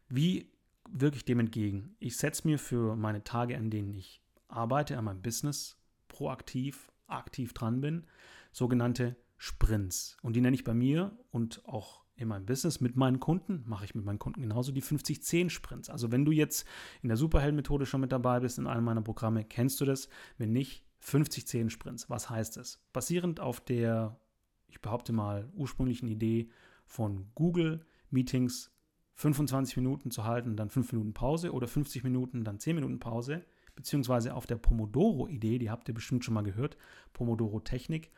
Wie 0.07 0.51
wirke 0.87 1.17
ich 1.17 1.25
dem 1.25 1.39
entgegen? 1.39 1.95
Ich 1.99 2.17
setze 2.17 2.47
mir 2.47 2.59
für 2.59 2.95
meine 2.95 3.23
Tage, 3.23 3.57
an 3.57 3.71
denen 3.71 3.93
ich 3.95 4.21
arbeite 4.49 4.97
an 4.97 5.05
meinem 5.05 5.21
Business 5.21 5.77
proaktiv, 6.07 6.91
aktiv 7.07 7.53
dran 7.53 7.81
bin, 7.81 8.05
sogenannte 8.51 9.15
Sprints. 9.37 10.17
Und 10.21 10.35
die 10.35 10.41
nenne 10.41 10.55
ich 10.55 10.63
bei 10.63 10.73
mir 10.73 11.17
und 11.31 11.65
auch 11.65 12.03
in 12.15 12.27
meinem 12.27 12.45
Business 12.45 12.81
mit 12.81 12.97
meinen 12.97 13.21
Kunden, 13.21 13.63
mache 13.65 13.85
ich 13.85 13.95
mit 13.95 14.03
meinen 14.03 14.19
Kunden 14.19 14.41
genauso 14.41 14.73
die 14.73 14.83
50-10 14.83 15.49
Sprints. 15.49 15.89
Also 15.89 16.11
wenn 16.11 16.25
du 16.25 16.33
jetzt 16.33 16.67
in 17.01 17.07
der 17.07 17.15
Superhelden-Methode 17.15 17.85
schon 17.85 18.01
mit 18.01 18.11
dabei 18.11 18.41
bist 18.41 18.57
in 18.57 18.67
einem 18.67 18.83
meiner 18.83 19.01
Programme, 19.01 19.45
kennst 19.45 19.79
du 19.79 19.85
das. 19.85 20.09
Wenn 20.37 20.51
nicht, 20.51 20.83
50-10 21.01 21.69
Sprints. 21.69 22.09
Was 22.09 22.29
heißt 22.29 22.57
das? 22.57 22.81
Basierend 22.91 23.39
auf 23.39 23.61
der, 23.61 24.19
ich 24.67 24.81
behaupte 24.81 25.13
mal, 25.13 25.49
ursprünglichen 25.53 26.09
Idee 26.09 26.49
von 26.85 27.31
Google, 27.35 27.85
Meetings 28.09 28.71
25 29.13 29.77
Minuten 29.77 30.11
zu 30.11 30.25
halten, 30.25 30.55
dann 30.55 30.69
5 30.69 30.91
Minuten 30.91 31.13
Pause 31.13 31.53
oder 31.53 31.67
50 31.67 32.03
Minuten, 32.03 32.43
dann 32.43 32.59
10 32.59 32.75
Minuten 32.75 32.99
Pause, 32.99 33.45
beziehungsweise 33.79 34.35
auf 34.35 34.45
der 34.45 34.57
Pomodoro-Idee, 34.57 35.57
die 35.57 35.69
habt 35.69 35.87
ihr 35.87 35.93
bestimmt 35.93 36.25
schon 36.25 36.33
mal 36.33 36.43
gehört, 36.43 36.75
Pomodoro-Technik, 37.13 38.11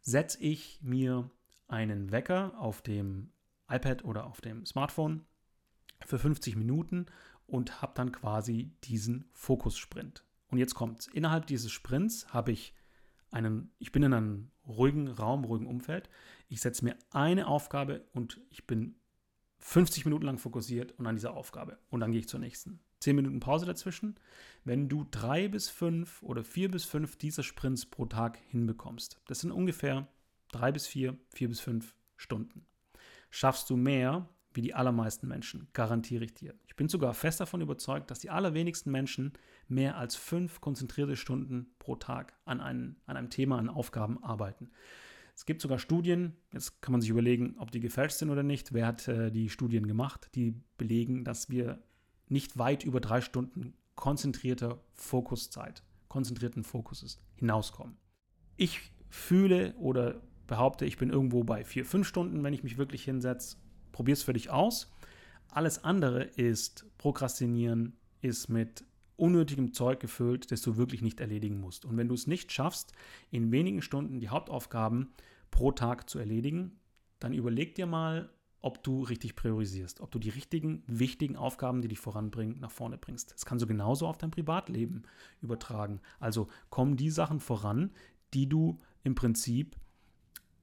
setze 0.00 0.40
ich 0.40 0.80
mir 0.82 1.30
einen 1.68 2.10
Wecker 2.10 2.52
auf 2.58 2.82
dem 2.82 3.30
iPad 3.68 4.04
oder 4.04 4.26
auf 4.26 4.40
dem 4.40 4.66
Smartphone 4.66 5.24
für 6.04 6.18
50 6.18 6.56
Minuten 6.56 7.06
und 7.46 7.80
habe 7.80 7.92
dann 7.94 8.10
quasi 8.10 8.72
diesen 8.82 9.24
Fokussprint. 9.34 10.24
Und 10.50 10.58
jetzt 10.58 10.74
kommt's. 10.74 11.06
Innerhalb 11.06 11.46
dieses 11.46 11.70
Sprints 11.70 12.34
habe 12.34 12.50
ich 12.50 12.74
einen, 13.30 13.70
ich 13.78 13.92
bin 13.92 14.02
in 14.02 14.12
einem 14.12 14.50
ruhigen 14.66 15.06
Raum, 15.06 15.44
ruhigen 15.44 15.66
Umfeld. 15.66 16.10
Ich 16.48 16.60
setze 16.60 16.84
mir 16.84 16.96
eine 17.12 17.46
Aufgabe 17.46 18.04
und 18.12 18.40
ich 18.50 18.66
bin 18.66 18.96
50 19.58 20.04
Minuten 20.06 20.26
lang 20.26 20.38
fokussiert 20.38 20.98
und 20.98 21.06
an 21.06 21.14
dieser 21.14 21.34
Aufgabe. 21.34 21.78
Und 21.88 22.00
dann 22.00 22.10
gehe 22.10 22.20
ich 22.20 22.28
zur 22.28 22.40
nächsten. 22.40 22.80
10 23.02 23.16
Minuten 23.16 23.40
Pause 23.40 23.66
dazwischen. 23.66 24.16
Wenn 24.64 24.88
du 24.88 25.06
drei 25.10 25.48
bis 25.48 25.68
fünf 25.68 26.22
oder 26.22 26.44
vier 26.44 26.70
bis 26.70 26.84
fünf 26.84 27.16
dieser 27.16 27.42
Sprints 27.42 27.86
pro 27.86 28.06
Tag 28.06 28.38
hinbekommst, 28.48 29.20
das 29.26 29.40
sind 29.40 29.50
ungefähr 29.50 30.08
drei 30.52 30.72
bis 30.72 30.86
vier, 30.86 31.16
vier 31.30 31.48
bis 31.48 31.60
fünf 31.60 31.94
Stunden. 32.16 32.64
Schaffst 33.30 33.68
du 33.70 33.76
mehr 33.76 34.28
wie 34.54 34.60
die 34.60 34.74
allermeisten 34.74 35.26
Menschen, 35.28 35.68
garantiere 35.72 36.24
ich 36.24 36.34
dir. 36.34 36.54
Ich 36.66 36.76
bin 36.76 36.88
sogar 36.88 37.14
fest 37.14 37.40
davon 37.40 37.62
überzeugt, 37.62 38.10
dass 38.10 38.18
die 38.18 38.30
allerwenigsten 38.30 38.90
Menschen 38.90 39.32
mehr 39.66 39.96
als 39.96 40.14
fünf 40.14 40.60
konzentrierte 40.60 41.16
Stunden 41.16 41.74
pro 41.78 41.96
Tag 41.96 42.34
an, 42.44 42.60
einen, 42.60 42.96
an 43.06 43.16
einem 43.16 43.30
Thema, 43.30 43.58
an 43.58 43.70
Aufgaben 43.70 44.22
arbeiten. 44.22 44.70
Es 45.34 45.46
gibt 45.46 45.62
sogar 45.62 45.78
Studien, 45.78 46.36
jetzt 46.52 46.82
kann 46.82 46.92
man 46.92 47.00
sich 47.00 47.08
überlegen, 47.08 47.56
ob 47.58 47.70
die 47.70 47.80
gefälscht 47.80 48.18
sind 48.18 48.28
oder 48.28 48.42
nicht. 48.42 48.74
Wer 48.74 48.86
hat 48.86 49.08
äh, 49.08 49.30
die 49.30 49.48
Studien 49.48 49.86
gemacht, 49.86 50.28
die 50.34 50.54
belegen, 50.76 51.24
dass 51.24 51.48
wir 51.48 51.82
nicht 52.28 52.58
weit 52.58 52.84
über 52.84 53.00
drei 53.00 53.20
Stunden 53.20 53.74
konzentrierter 53.94 54.80
Fokuszeit, 54.94 55.82
konzentrierten 56.08 56.64
Fokuses 56.64 57.20
hinauskommen. 57.36 57.96
Ich 58.56 58.80
fühle 59.10 59.74
oder 59.76 60.22
behaupte, 60.46 60.84
ich 60.84 60.96
bin 60.96 61.10
irgendwo 61.10 61.44
bei 61.44 61.64
vier, 61.64 61.84
fünf 61.84 62.06
Stunden, 62.06 62.42
wenn 62.42 62.54
ich 62.54 62.62
mich 62.62 62.78
wirklich 62.78 63.04
hinsetze. 63.04 63.56
Probier 63.92 64.14
es 64.14 64.22
für 64.22 64.32
dich 64.32 64.50
aus. 64.50 64.92
Alles 65.48 65.84
andere 65.84 66.24
ist 66.24 66.86
Prokrastinieren, 66.98 67.96
ist 68.22 68.48
mit 68.48 68.84
unnötigem 69.16 69.72
Zeug 69.72 70.00
gefüllt, 70.00 70.50
das 70.50 70.62
du 70.62 70.76
wirklich 70.76 71.02
nicht 71.02 71.20
erledigen 71.20 71.60
musst. 71.60 71.84
Und 71.84 71.96
wenn 71.96 72.08
du 72.08 72.14
es 72.14 72.26
nicht 72.26 72.50
schaffst, 72.52 72.92
in 73.30 73.52
wenigen 73.52 73.82
Stunden 73.82 74.18
die 74.18 74.30
Hauptaufgaben 74.30 75.12
pro 75.50 75.72
Tag 75.72 76.08
zu 76.08 76.18
erledigen, 76.18 76.80
dann 77.18 77.32
überleg 77.32 77.74
dir 77.74 77.86
mal, 77.86 78.30
ob 78.62 78.82
du 78.82 79.02
richtig 79.02 79.34
priorisierst, 79.34 80.00
ob 80.00 80.10
du 80.12 80.18
die 80.18 80.30
richtigen, 80.30 80.84
wichtigen 80.86 81.36
Aufgaben, 81.36 81.82
die 81.82 81.88
dich 81.88 81.98
voranbringen, 81.98 82.60
nach 82.60 82.70
vorne 82.70 82.96
bringst. 82.96 83.32
Das 83.32 83.44
kannst 83.44 83.62
du 83.62 83.66
genauso 83.66 84.06
auf 84.06 84.18
dein 84.18 84.30
Privatleben 84.30 85.02
übertragen. 85.40 86.00
Also 86.20 86.48
kommen 86.70 86.96
die 86.96 87.10
Sachen 87.10 87.40
voran, 87.40 87.90
die 88.32 88.48
du 88.48 88.78
im 89.02 89.14
Prinzip 89.16 89.76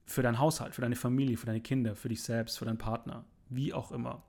für 0.05 0.23
deinen 0.23 0.39
Haushalt, 0.39 0.73
für 0.73 0.81
deine 0.81 0.95
Familie, 0.95 1.37
für 1.37 1.45
deine 1.45 1.61
Kinder, 1.61 1.95
für 1.95 2.09
dich 2.09 2.23
selbst, 2.23 2.57
für 2.57 2.65
deinen 2.65 2.77
Partner, 2.77 3.25
wie 3.49 3.73
auch 3.73 3.91
immer, 3.91 4.23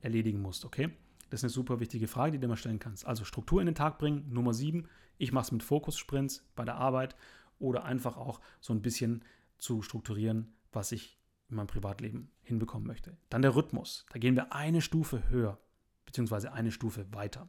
erledigen 0.00 0.40
musst, 0.40 0.64
okay? 0.64 0.90
Das 1.28 1.40
ist 1.40 1.44
eine 1.44 1.50
super 1.50 1.78
wichtige 1.78 2.08
Frage, 2.08 2.32
die 2.32 2.38
du 2.40 2.48
mal 2.48 2.56
stellen 2.56 2.80
kannst. 2.80 3.06
Also 3.06 3.24
Struktur 3.24 3.60
in 3.60 3.66
den 3.66 3.74
Tag 3.74 3.98
bringen, 3.98 4.26
Nummer 4.32 4.52
sieben. 4.52 4.88
Ich 5.18 5.30
mache 5.30 5.44
es 5.44 5.52
mit 5.52 5.62
Fokus-Sprints 5.62 6.44
bei 6.56 6.64
der 6.64 6.76
Arbeit 6.76 7.14
oder 7.60 7.84
einfach 7.84 8.16
auch 8.16 8.40
so 8.60 8.72
ein 8.72 8.82
bisschen 8.82 9.22
zu 9.58 9.82
strukturieren, 9.82 10.54
was 10.72 10.90
ich 10.90 11.19
in 11.50 11.56
meinem 11.56 11.66
Privatleben 11.66 12.30
hinbekommen 12.42 12.86
möchte. 12.86 13.16
Dann 13.28 13.42
der 13.42 13.54
Rhythmus. 13.54 14.06
Da 14.12 14.18
gehen 14.18 14.36
wir 14.36 14.52
eine 14.52 14.80
Stufe 14.80 15.28
höher, 15.28 15.58
beziehungsweise 16.06 16.52
eine 16.52 16.72
Stufe 16.72 17.06
weiter. 17.12 17.48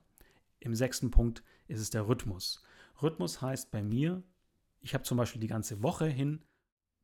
Im 0.59 0.75
sechsten 0.75 1.11
Punkt 1.11 1.43
ist 1.67 1.79
es 1.79 1.89
der 1.89 2.07
Rhythmus. 2.07 2.63
Rhythmus 3.01 3.41
heißt 3.41 3.71
bei 3.71 3.81
mir, 3.81 4.23
ich 4.79 4.93
habe 4.93 5.03
zum 5.03 5.17
Beispiel 5.17 5.41
die 5.41 5.47
ganze 5.47 5.81
Woche 5.83 6.05
hin 6.05 6.43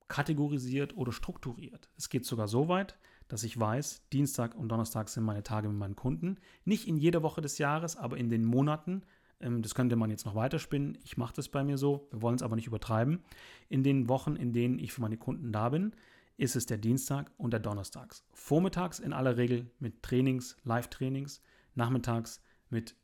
kategorisiert 0.08 0.96
oder 0.96 1.12
strukturiert. 1.12 1.90
Es 1.98 2.10
geht 2.10 2.26
sogar 2.26 2.48
so 2.48 2.68
weit, 2.68 2.98
dass 3.28 3.44
ich 3.44 3.60
weiß, 3.60 4.08
Dienstag 4.14 4.56
und 4.56 4.70
Donnerstag 4.70 5.10
sind 5.10 5.24
meine 5.24 5.44
Tage 5.44 5.68
mit 5.68 5.78
meinen 5.78 5.96
Kunden. 5.96 6.38
Nicht 6.66 6.88
in 6.88 6.98
jeder 6.98 7.24
Woche 7.24 7.42
des 7.42 7.58
Jahres, 7.58 7.98
aber 7.98 8.18
in 8.18 8.30
den 8.30 8.46
Monaten. 8.46 9.04
Ähm, 9.40 9.62
das 9.62 9.76
könnte 9.76 9.96
man 9.96 10.10
jetzt 10.10 10.26
noch 10.26 10.36
weiterspinnen. 10.36 10.98
Ich 11.04 11.18
mache 11.18 11.34
das 11.36 11.50
bei 11.50 11.64
mir 11.64 11.78
so. 11.78 12.08
Wir 12.12 12.22
wollen 12.22 12.36
es 12.36 12.42
aber 12.42 12.56
nicht 12.56 12.68
übertreiben. 12.68 13.24
In 13.70 13.84
den 13.84 14.08
Wochen, 14.08 14.36
in 14.36 14.54
denen 14.54 14.80
ich 14.80 14.94
für 14.94 15.02
meine 15.02 15.18
Kunden 15.18 15.52
da 15.52 15.70
bin, 15.70 15.94
ist 16.38 16.56
es 16.56 16.66
der 16.68 16.78
Dienstag 16.78 17.32
und 17.38 17.52
der 17.52 17.60
Donnerstags. 17.60 18.24
Vormittags 18.34 19.00
in 19.00 19.12
aller 19.12 19.38
Regel 19.38 19.70
mit 19.80 20.04
Trainings, 20.04 20.56
Live-Trainings, 20.64 21.42
nachmittags 21.76 22.42
mit 22.70 22.96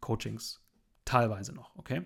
Coachings. 0.00 0.60
Teilweise 1.04 1.52
noch, 1.52 1.74
okay? 1.76 2.04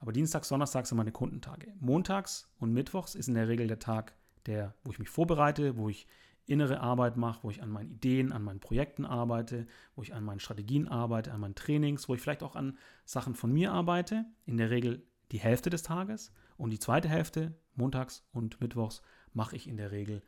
Aber 0.00 0.12
Dienstags, 0.12 0.48
Donnerstags 0.48 0.88
sind 0.88 0.98
meine 0.98 1.12
Kundentage. 1.12 1.74
Montags 1.80 2.48
und 2.58 2.72
Mittwochs 2.72 3.14
ist 3.14 3.28
in 3.28 3.34
der 3.34 3.48
Regel 3.48 3.66
der 3.66 3.78
Tag, 3.78 4.14
der, 4.46 4.74
wo 4.84 4.90
ich 4.90 4.98
mich 4.98 5.08
vorbereite, 5.08 5.76
wo 5.76 5.88
ich 5.88 6.06
innere 6.46 6.80
Arbeit 6.80 7.16
mache, 7.16 7.42
wo 7.42 7.50
ich 7.50 7.62
an 7.62 7.70
meinen 7.70 7.90
Ideen, 7.90 8.32
an 8.32 8.42
meinen 8.42 8.60
Projekten 8.60 9.04
arbeite, 9.04 9.66
wo 9.96 10.02
ich 10.02 10.14
an 10.14 10.24
meinen 10.24 10.40
Strategien 10.40 10.88
arbeite, 10.88 11.32
an 11.32 11.40
meinen 11.40 11.56
Trainings, 11.56 12.08
wo 12.08 12.14
ich 12.14 12.20
vielleicht 12.20 12.42
auch 12.42 12.54
an 12.54 12.78
Sachen 13.04 13.34
von 13.34 13.52
mir 13.52 13.72
arbeite. 13.72 14.24
In 14.44 14.56
der 14.56 14.70
Regel 14.70 15.02
die 15.32 15.40
Hälfte 15.40 15.70
des 15.70 15.82
Tages. 15.82 16.32
Und 16.56 16.70
die 16.70 16.78
zweite 16.78 17.08
Hälfte, 17.08 17.54
montags 17.74 18.24
und 18.32 18.60
mittwochs, 18.60 19.02
mache 19.36 19.54
ich 19.54 19.68
in 19.68 19.76
der 19.76 19.92
Regel 19.92 20.22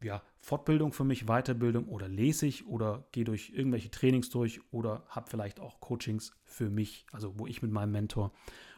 ja, 0.00 0.22
Fortbildung 0.38 0.92
für 0.92 1.04
mich, 1.04 1.26
Weiterbildung 1.26 1.88
oder 1.88 2.08
lese 2.08 2.46
ich 2.46 2.66
oder 2.66 3.08
gehe 3.10 3.24
durch 3.24 3.50
irgendwelche 3.50 3.90
Trainings 3.90 4.30
durch 4.30 4.60
oder 4.72 5.04
habe 5.08 5.28
vielleicht 5.28 5.58
auch 5.60 5.80
Coachings 5.80 6.32
für 6.44 6.70
mich, 6.70 7.04
also 7.10 7.38
wo 7.38 7.46
ich 7.46 7.62
mit 7.62 7.72
meinem 7.72 7.90
Mentor 7.90 8.32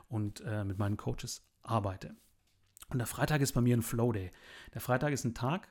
und 0.08 0.40
äh, 0.46 0.64
mit 0.64 0.78
meinen 0.78 0.96
Coaches 0.96 1.46
arbeite. 1.62 2.16
Und 2.88 2.98
der 2.98 3.06
Freitag 3.06 3.42
ist 3.42 3.52
bei 3.52 3.60
mir 3.60 3.76
ein 3.76 3.82
Flow 3.82 4.12
Day. 4.12 4.32
Der 4.72 4.80
Freitag 4.80 5.12
ist 5.12 5.24
ein 5.24 5.34
Tag, 5.34 5.68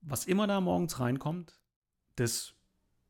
was 0.00 0.24
immer 0.24 0.46
da 0.46 0.60
morgens 0.60 0.98
reinkommt, 0.98 1.60
das 2.16 2.54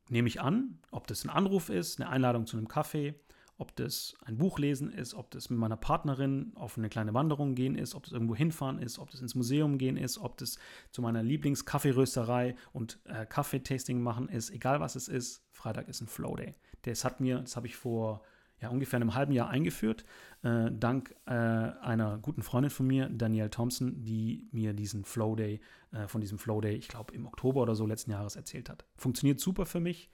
nehme 0.09 0.27
ich 0.27 0.41
an, 0.41 0.79
ob 0.91 1.07
das 1.07 1.23
ein 1.23 1.29
Anruf 1.29 1.69
ist, 1.69 1.99
eine 1.99 2.09
Einladung 2.09 2.45
zu 2.45 2.57
einem 2.57 2.67
Kaffee, 2.67 3.15
ob 3.59 3.75
das 3.75 4.15
ein 4.23 4.37
Buch 4.37 4.57
lesen 4.57 4.91
ist, 4.91 5.13
ob 5.13 5.29
das 5.31 5.49
mit 5.49 5.59
meiner 5.59 5.75
Partnerin 5.75 6.53
auf 6.55 6.77
eine 6.77 6.89
kleine 6.89 7.13
Wanderung 7.13 7.55
gehen 7.55 7.75
ist, 7.75 7.93
ob 7.93 8.03
das 8.03 8.13
irgendwo 8.13 8.35
hinfahren 8.35 8.79
ist, 8.79 8.99
ob 8.99 9.11
das 9.11 9.21
ins 9.21 9.35
Museum 9.35 9.77
gehen 9.77 9.97
ist, 9.97 10.17
ob 10.17 10.37
das 10.37 10.57
zu 10.91 11.01
meiner 11.01 11.21
Lieblingskaffeerösterei 11.21 12.55
und 12.71 12.99
äh, 13.03 13.25
Kaffeetasting 13.25 14.01
machen 14.01 14.29
ist, 14.29 14.49
egal 14.49 14.79
was 14.79 14.95
es 14.95 15.09
ist, 15.09 15.43
Freitag 15.51 15.89
ist 15.89 16.01
ein 16.01 16.07
Flow 16.07 16.35
Day. 16.35 16.55
Das 16.83 17.03
hat 17.03 17.19
mir, 17.19 17.39
das 17.39 17.57
habe 17.57 17.67
ich 17.67 17.75
vor 17.75 18.21
ja, 18.61 18.69
ungefähr 18.69 18.97
einem 18.97 19.13
halben 19.13 19.33
Jahr 19.33 19.49
eingeführt, 19.49 20.05
äh, 20.41 20.71
dank 20.71 21.15
äh, 21.25 21.31
einer 21.31 22.17
guten 22.17 22.43
Freundin 22.43 22.69
von 22.69 22.87
mir, 22.87 23.09
Danielle 23.09 23.49
Thompson, 23.49 24.03
die 24.03 24.47
mir 24.51 24.73
diesen 24.73 25.03
Flow 25.03 25.35
Day, 25.35 25.59
äh, 25.91 26.07
von 26.07 26.21
diesem 26.21 26.39
Flow 26.39 26.61
Day, 26.61 26.75
ich 26.75 26.87
glaube 26.87 27.13
im 27.13 27.25
Oktober 27.25 27.61
oder 27.61 27.75
so 27.75 27.85
letzten 27.85 28.11
Jahres 28.11 28.35
erzählt 28.35 28.69
hat. 28.69 28.85
Funktioniert 28.95 29.39
super 29.39 29.65
für 29.65 29.79
mich. 29.79 30.09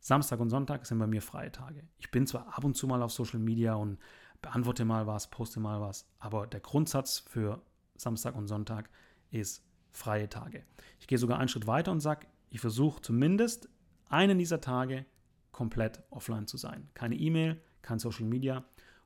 Samstag 0.00 0.40
und 0.40 0.48
Sonntag 0.48 0.86
sind 0.86 0.98
bei 0.98 1.06
mir 1.06 1.20
freie 1.20 1.52
Tage. 1.52 1.82
Ich 1.98 2.10
bin 2.10 2.26
zwar 2.26 2.56
ab 2.56 2.64
und 2.64 2.74
zu 2.74 2.86
mal 2.86 3.02
auf 3.02 3.12
Social 3.12 3.38
Media 3.38 3.74
und 3.74 3.98
beantworte 4.40 4.84
mal 4.86 5.06
was, 5.06 5.30
poste 5.30 5.60
mal 5.60 5.80
was, 5.80 6.08
aber 6.18 6.46
der 6.46 6.60
Grundsatz 6.60 7.18
für 7.18 7.62
Samstag 7.96 8.34
und 8.34 8.46
Sonntag 8.46 8.88
ist 9.30 9.62
freie 9.90 10.28
Tage. 10.28 10.64
Ich 10.98 11.06
gehe 11.06 11.18
sogar 11.18 11.38
einen 11.38 11.48
Schritt 11.48 11.66
weiter 11.66 11.92
und 11.92 12.00
sage, 12.00 12.26
ich 12.48 12.60
versuche 12.60 13.02
zumindest 13.02 13.68
einen 14.08 14.38
dieser 14.38 14.60
Tage 14.60 15.04
komplett 15.52 16.02
offline 16.10 16.46
zu 16.46 16.56
sein. 16.56 16.88
Keine 16.94 17.16
E-Mail, 17.16 17.60
kein 17.82 17.98
Social 17.98 18.24
Media. 18.24 18.64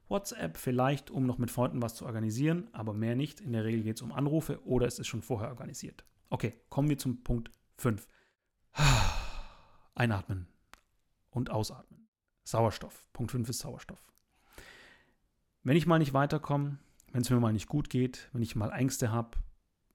WhatsApp 0.08 0.56
vielleicht, 0.58 1.10
um 1.10 1.26
noch 1.26 1.38
mit 1.38 1.50
Freunden 1.50 1.82
was 1.82 1.94
zu 1.94 2.06
organisieren, 2.06 2.68
aber 2.72 2.92
mehr 2.92 3.16
nicht. 3.16 3.40
In 3.40 3.52
der 3.52 3.64
Regel 3.64 3.82
geht 3.82 3.96
es 3.96 4.02
um 4.02 4.12
Anrufe 4.12 4.64
oder 4.64 4.86
es 4.86 4.98
ist 4.98 5.08
schon 5.08 5.22
vorher 5.22 5.48
organisiert. 5.48 6.04
Okay, 6.30 6.54
kommen 6.68 6.88
wir 6.88 6.98
zum 6.98 7.24
Punkt 7.24 7.50
5. 7.78 8.06
Einatmen 9.94 10.53
und 11.34 11.50
ausatmen. 11.50 12.08
Sauerstoff. 12.44 13.06
Punkt 13.12 13.32
5 13.32 13.48
ist 13.48 13.58
Sauerstoff. 13.58 14.12
Wenn 15.62 15.76
ich 15.76 15.86
mal 15.86 15.98
nicht 15.98 16.14
weiterkomme, 16.14 16.78
wenn 17.12 17.22
es 17.22 17.30
mir 17.30 17.40
mal 17.40 17.52
nicht 17.52 17.68
gut 17.68 17.90
geht, 17.90 18.28
wenn 18.32 18.42
ich 18.42 18.56
mal 18.56 18.70
Ängste 18.70 19.10
habe, 19.10 19.38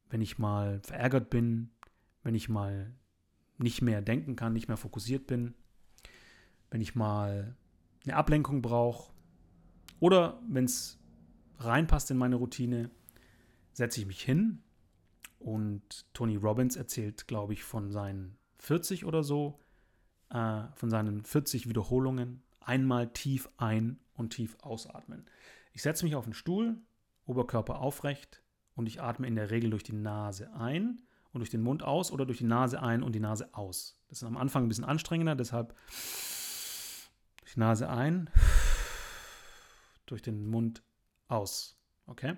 wenn 0.10 0.22
ich 0.22 0.38
mal 0.38 0.82
verärgert 0.82 1.30
bin, 1.30 1.72
wenn 2.24 2.36
ich 2.36 2.50
mal 2.50 2.94
nicht 3.58 3.82
mehr 3.82 4.02
denken 4.02 4.36
kann, 4.36 4.54
nicht 4.54 4.68
mehr 4.68 4.78
fokussiert 4.78 5.28
bin, 5.28 5.54
wenn 6.72 6.82
ich 6.82 6.96
mal 6.96 7.56
eine 8.04 8.16
Ablenkung 8.16 8.62
brauche 8.62 9.12
oder 10.00 10.42
wenn 10.48 10.66
es 10.66 11.00
reinpasst 11.60 12.10
in 12.12 12.18
meine 12.18 12.38
Routine, 12.38 12.90
setze 13.74 14.00
ich 14.00 14.08
mich 14.08 14.22
hin 14.22 14.64
und 15.38 16.06
Tony 16.14 16.36
Robbins 16.36 16.76
erzählt, 16.76 17.28
glaube 17.28 17.54
ich, 17.54 17.64
von 17.64 17.92
seinen 17.92 18.38
40 18.60 19.06
oder 19.06 19.24
so, 19.24 19.60
äh, 20.30 20.64
von 20.76 20.90
seinen 20.90 21.24
40 21.24 21.68
Wiederholungen. 21.70 22.44
Einmal 22.60 23.12
tief 23.12 23.50
ein- 23.58 24.00
und 24.14 24.32
tief 24.32 24.58
ausatmen. 24.62 25.26
Ich 25.74 25.82
setze 25.82 26.06
mich 26.06 26.16
auf 26.16 26.26
den 26.26 26.34
Stuhl, 26.34 26.78
Oberkörper 27.26 27.80
aufrecht 27.80 28.42
und 28.76 28.86
ich 28.86 29.02
atme 29.02 29.28
in 29.28 29.36
der 29.36 29.52
Regel 29.52 29.70
durch 29.70 29.84
die 29.84 29.94
Nase 29.94 30.54
ein 30.54 31.02
und 31.32 31.40
durch 31.40 31.50
den 31.50 31.62
Mund 31.62 31.84
aus 31.84 32.12
oder 32.12 32.26
durch 32.26 32.40
die 32.40 32.46
Nase 32.46 32.82
ein 32.82 33.04
und 33.04 33.14
die 33.14 33.20
Nase 33.20 33.54
aus. 33.54 34.00
Das 34.08 34.22
ist 34.22 34.28
am 34.28 34.38
Anfang 34.38 34.64
ein 34.64 34.68
bisschen 34.68 34.86
anstrengender, 34.86 35.36
deshalb 35.36 35.76
durch 37.40 37.54
die 37.54 37.60
Nase 37.60 37.90
ein, 37.90 38.30
durch 40.06 40.22
den 40.22 40.50
Mund 40.50 40.84
aus. 41.28 41.78
Okay? 42.08 42.36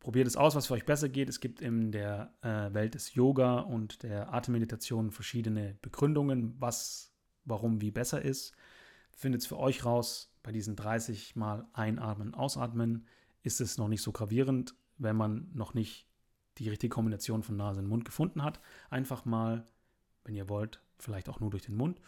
Probiert 0.00 0.26
es 0.26 0.36
aus, 0.36 0.54
was 0.54 0.66
für 0.66 0.74
euch 0.74 0.86
besser 0.86 1.10
geht. 1.10 1.28
Es 1.28 1.40
gibt 1.40 1.60
in 1.60 1.92
der 1.92 2.32
äh, 2.40 2.72
Welt 2.72 2.94
des 2.94 3.14
Yoga 3.14 3.60
und 3.60 4.02
der 4.02 4.32
Atemmeditation 4.32 5.10
verschiedene 5.10 5.76
Begründungen, 5.82 6.54
was, 6.58 7.12
warum, 7.44 7.82
wie 7.82 7.90
besser 7.90 8.22
ist. 8.22 8.54
Findet 9.12 9.42
es 9.42 9.46
für 9.46 9.58
euch 9.58 9.84
raus. 9.84 10.34
Bei 10.42 10.52
diesen 10.52 10.74
30 10.74 11.36
Mal 11.36 11.66
einatmen, 11.74 12.32
ausatmen 12.32 13.06
ist 13.42 13.60
es 13.60 13.76
noch 13.76 13.88
nicht 13.88 14.00
so 14.00 14.10
gravierend, 14.10 14.74
wenn 14.96 15.16
man 15.16 15.50
noch 15.52 15.74
nicht 15.74 16.06
die 16.56 16.70
richtige 16.70 16.94
Kombination 16.94 17.42
von 17.42 17.56
Nase 17.56 17.80
und 17.80 17.86
Mund 17.86 18.06
gefunden 18.06 18.42
hat. 18.42 18.58
Einfach 18.88 19.26
mal, 19.26 19.66
wenn 20.24 20.34
ihr 20.34 20.48
wollt, 20.48 20.80
vielleicht 20.98 21.28
auch 21.28 21.40
nur 21.40 21.50
durch 21.50 21.64
den 21.64 21.76
Mund 21.76 22.00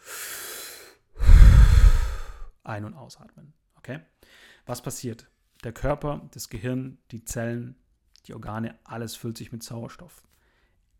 ein- 2.63 2.85
und 2.85 2.95
ausatmen. 2.95 3.53
Okay? 3.75 3.99
Was 4.65 4.81
passiert? 4.81 5.29
Der 5.63 5.73
Körper, 5.73 6.27
das 6.31 6.49
Gehirn, 6.49 6.97
die 7.11 7.23
Zellen, 7.23 7.75
die 8.25 8.33
Organe, 8.33 8.75
alles 8.83 9.15
füllt 9.15 9.37
sich 9.37 9.51
mit 9.51 9.63
Sauerstoff. 9.63 10.23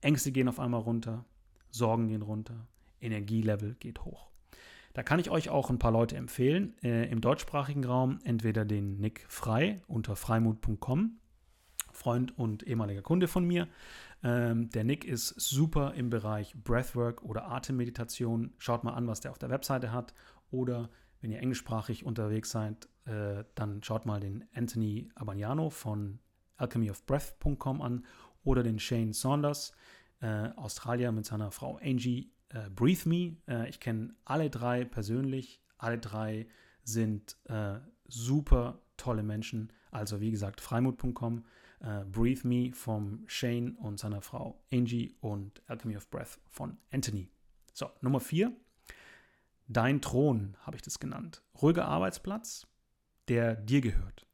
Ängste 0.02 0.32
gehen 0.32 0.48
auf 0.48 0.60
einmal 0.60 0.82
runter, 0.82 1.26
Sorgen 1.70 2.08
gehen 2.08 2.22
runter, 2.22 2.68
Energielevel 3.02 3.76
geht 3.76 4.04
hoch. 4.04 4.30
Da 4.94 5.02
kann 5.02 5.20
ich 5.20 5.32
euch 5.32 5.50
auch 5.50 5.70
ein 5.70 5.80
paar 5.80 5.92
Leute 5.92 6.16
empfehlen. 6.16 6.76
Äh, 6.84 7.10
Im 7.10 7.20
deutschsprachigen 7.20 7.84
Raum 7.84 8.20
entweder 8.24 8.64
den 8.64 9.00
Nick 9.00 9.26
Frei 9.28 9.82
unter 9.88 10.16
freimut.com, 10.16 11.20
Freund 11.92 12.38
und 12.38 12.64
ehemaliger 12.64 13.02
Kunde 13.02 13.28
von 13.28 13.44
mir. 13.44 13.68
Ähm, 14.24 14.70
der 14.70 14.84
Nick 14.84 15.04
ist 15.04 15.30
super 15.30 15.94
im 15.96 16.10
Bereich 16.10 16.56
Breathwork 16.56 17.24
oder 17.24 17.50
Atemmeditation. 17.50 18.54
Schaut 18.58 18.84
mal 18.84 18.94
an, 18.94 19.08
was 19.08 19.20
der 19.20 19.32
auf 19.32 19.40
der 19.40 19.50
Webseite 19.50 19.92
hat. 19.92 20.14
Oder 20.52 20.90
wenn 21.22 21.32
ihr 21.32 21.40
englischsprachig 21.40 22.06
unterwegs 22.06 22.52
seid, 22.52 22.88
äh, 23.06 23.44
dann 23.56 23.82
schaut 23.82 24.06
mal 24.06 24.20
den 24.20 24.46
Anthony 24.54 25.10
Abagnano 25.16 25.70
von 25.72 26.20
alchemyofbreath.com 26.58 27.82
an 27.82 28.06
oder 28.44 28.64
den 28.64 28.80
Shane 28.80 29.14
Saunders, 29.14 29.74
äh, 30.22 30.50
Australier 30.56 31.12
mit 31.12 31.26
seiner 31.26 31.52
Frau 31.52 31.80
Angie, 31.82 32.32
äh, 32.50 32.70
Breathe 32.70 33.08
Me. 33.08 33.38
Äh, 33.48 33.70
ich 33.70 33.80
kenne 33.80 34.16
alle 34.26 34.50
drei 34.50 34.86
persönlich. 34.86 35.62
Alle 35.78 35.98
drei 35.98 36.48
sind 36.84 37.38
äh, 37.46 37.80
super 38.08 38.82
tolle 38.98 39.24
Menschen. 39.24 39.72
Also 39.92 40.22
wie 40.22 40.32
gesagt, 40.32 40.62
freimut.com, 40.62 41.46
äh, 41.80 42.06
Breathe 42.06 42.48
Me 42.48 42.72
vom 42.74 43.24
Shane 43.28 43.76
und 43.76 44.00
seiner 44.00 44.22
Frau 44.22 44.64
Angie 44.72 45.16
und 45.22 45.62
Alchemy 45.68 45.98
of 45.98 46.10
Breath 46.10 46.40
von 46.50 46.78
Anthony. 46.92 47.30
So, 47.74 47.90
Nummer 48.02 48.20
vier 48.20 48.56
Dein 49.68 50.02
Thron 50.02 50.58
habe 50.62 50.76
ich 50.76 50.82
das 50.82 51.00
genannt. 51.00 51.42
Ruhiger 51.62 51.86
Arbeitsplatz, 51.86 52.68
der 53.30 53.56
dir 53.56 53.82
gehört. 53.82 54.28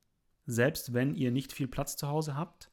Selbst 0.50 0.94
wenn 0.94 1.16
ihr 1.16 1.32
nicht 1.32 1.54
viel 1.54 1.68
Platz 1.68 1.96
zu 1.96 2.08
Hause 2.08 2.36
habt, 2.36 2.72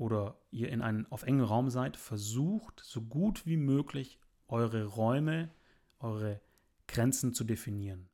oder 0.00 0.38
ihr 0.50 0.70
in 0.70 0.80
einem 0.80 1.06
auf 1.10 1.24
engen 1.24 1.44
Raum 1.44 1.68
seid, 1.68 1.98
versucht 1.98 2.80
so 2.82 3.02
gut 3.02 3.44
wie 3.44 3.58
möglich 3.58 4.18
eure 4.48 4.86
Räume, 4.86 5.50
eure 5.98 6.40
Grenzen 6.88 7.34
zu 7.34 7.44
definieren. 7.44 8.08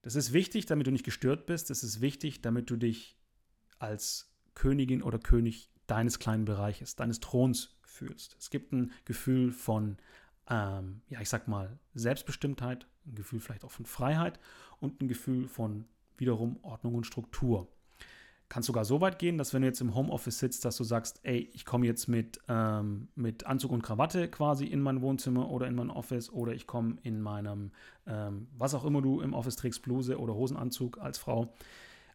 Das 0.00 0.14
ist 0.14 0.32
wichtig, 0.32 0.64
damit 0.64 0.86
du 0.86 0.90
nicht 0.90 1.04
gestört 1.04 1.44
bist. 1.44 1.68
Das 1.68 1.84
ist 1.84 2.00
wichtig, 2.00 2.40
damit 2.40 2.70
du 2.70 2.76
dich 2.76 3.18
als 3.78 4.34
Königin 4.54 5.02
oder 5.02 5.18
König 5.18 5.70
deines 5.86 6.18
kleinen 6.18 6.46
Bereiches, 6.46 6.96
deines 6.96 7.20
Throns 7.20 7.76
fühlst. 7.82 8.34
Es 8.38 8.48
gibt 8.48 8.72
ein 8.72 8.92
Gefühl 9.04 9.52
von, 9.52 9.98
ähm, 10.48 11.02
ja, 11.10 11.20
ich 11.20 11.28
sag 11.28 11.48
mal, 11.48 11.78
Selbstbestimmtheit, 11.92 12.86
ein 13.04 13.14
Gefühl 13.14 13.40
vielleicht 13.40 13.64
auch 13.64 13.70
von 13.70 13.84
Freiheit 13.84 14.40
und 14.80 15.02
ein 15.02 15.08
Gefühl 15.08 15.48
von 15.48 15.84
wiederum 16.16 16.58
Ordnung 16.62 16.94
und 16.94 17.04
Struktur. 17.04 17.68
Kann 18.48 18.62
sogar 18.62 18.84
so 18.84 19.00
weit 19.00 19.18
gehen, 19.18 19.38
dass 19.38 19.52
wenn 19.52 19.62
du 19.62 19.68
jetzt 19.68 19.80
im 19.80 19.94
Homeoffice 19.94 20.38
sitzt, 20.38 20.64
dass 20.64 20.76
du 20.76 20.84
sagst, 20.84 21.18
ey, 21.24 21.50
ich 21.52 21.64
komme 21.64 21.86
jetzt 21.86 22.06
mit, 22.06 22.40
ähm, 22.48 23.08
mit 23.16 23.44
Anzug 23.44 23.72
und 23.72 23.82
Krawatte 23.82 24.28
quasi 24.28 24.66
in 24.66 24.80
mein 24.80 25.02
Wohnzimmer 25.02 25.50
oder 25.50 25.66
in 25.66 25.74
mein 25.74 25.90
Office 25.90 26.30
oder 26.30 26.52
ich 26.52 26.66
komme 26.66 26.96
in 27.02 27.20
meinem, 27.20 27.72
ähm, 28.06 28.46
was 28.56 28.74
auch 28.74 28.84
immer 28.84 29.02
du 29.02 29.20
im 29.20 29.34
Office 29.34 29.56
trägst, 29.56 29.82
Bluse 29.82 30.18
oder 30.18 30.34
Hosenanzug 30.34 30.98
als 30.98 31.18
Frau. 31.18 31.54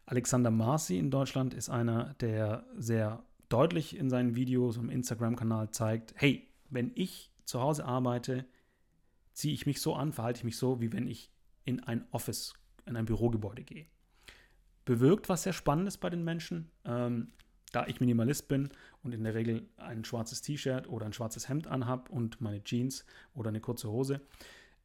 Alexander 0.06 0.50
Marcy 0.50 0.98
in 0.98 1.10
Deutschland 1.10 1.52
ist 1.52 1.68
einer, 1.68 2.14
der 2.20 2.64
sehr 2.76 3.22
deutlich 3.50 3.96
in 3.96 4.08
seinen 4.08 4.34
Videos 4.34 4.78
im 4.78 4.88
Instagram-Kanal 4.88 5.70
zeigt, 5.70 6.14
hey, 6.16 6.48
wenn 6.70 6.92
ich 6.94 7.30
zu 7.44 7.60
Hause 7.60 7.84
arbeite, 7.84 8.46
ziehe 9.34 9.52
ich 9.52 9.66
mich 9.66 9.82
so 9.82 9.94
an, 9.94 10.12
verhalte 10.12 10.38
ich 10.38 10.44
mich 10.44 10.56
so, 10.56 10.80
wie 10.80 10.92
wenn 10.92 11.06
ich 11.06 11.30
in 11.64 11.80
ein 11.80 12.06
Office, 12.10 12.54
in 12.86 12.96
ein 12.96 13.04
Bürogebäude 13.04 13.64
gehe 13.64 13.86
bewirkt 14.84 15.28
was 15.28 15.44
sehr 15.44 15.52
Spannendes 15.52 15.96
bei 15.98 16.10
den 16.10 16.24
Menschen. 16.24 16.70
Ähm, 16.84 17.32
da 17.72 17.86
ich 17.86 18.00
Minimalist 18.00 18.48
bin 18.48 18.68
und 19.02 19.14
in 19.14 19.24
der 19.24 19.34
Regel 19.34 19.66
ein 19.78 20.04
schwarzes 20.04 20.42
T-Shirt 20.42 20.88
oder 20.88 21.06
ein 21.06 21.12
schwarzes 21.12 21.48
Hemd 21.48 21.66
anhab 21.66 22.10
und 22.10 22.40
meine 22.40 22.62
Jeans 22.62 23.04
oder 23.34 23.48
eine 23.48 23.60
kurze 23.60 23.90
Hose, 23.90 24.20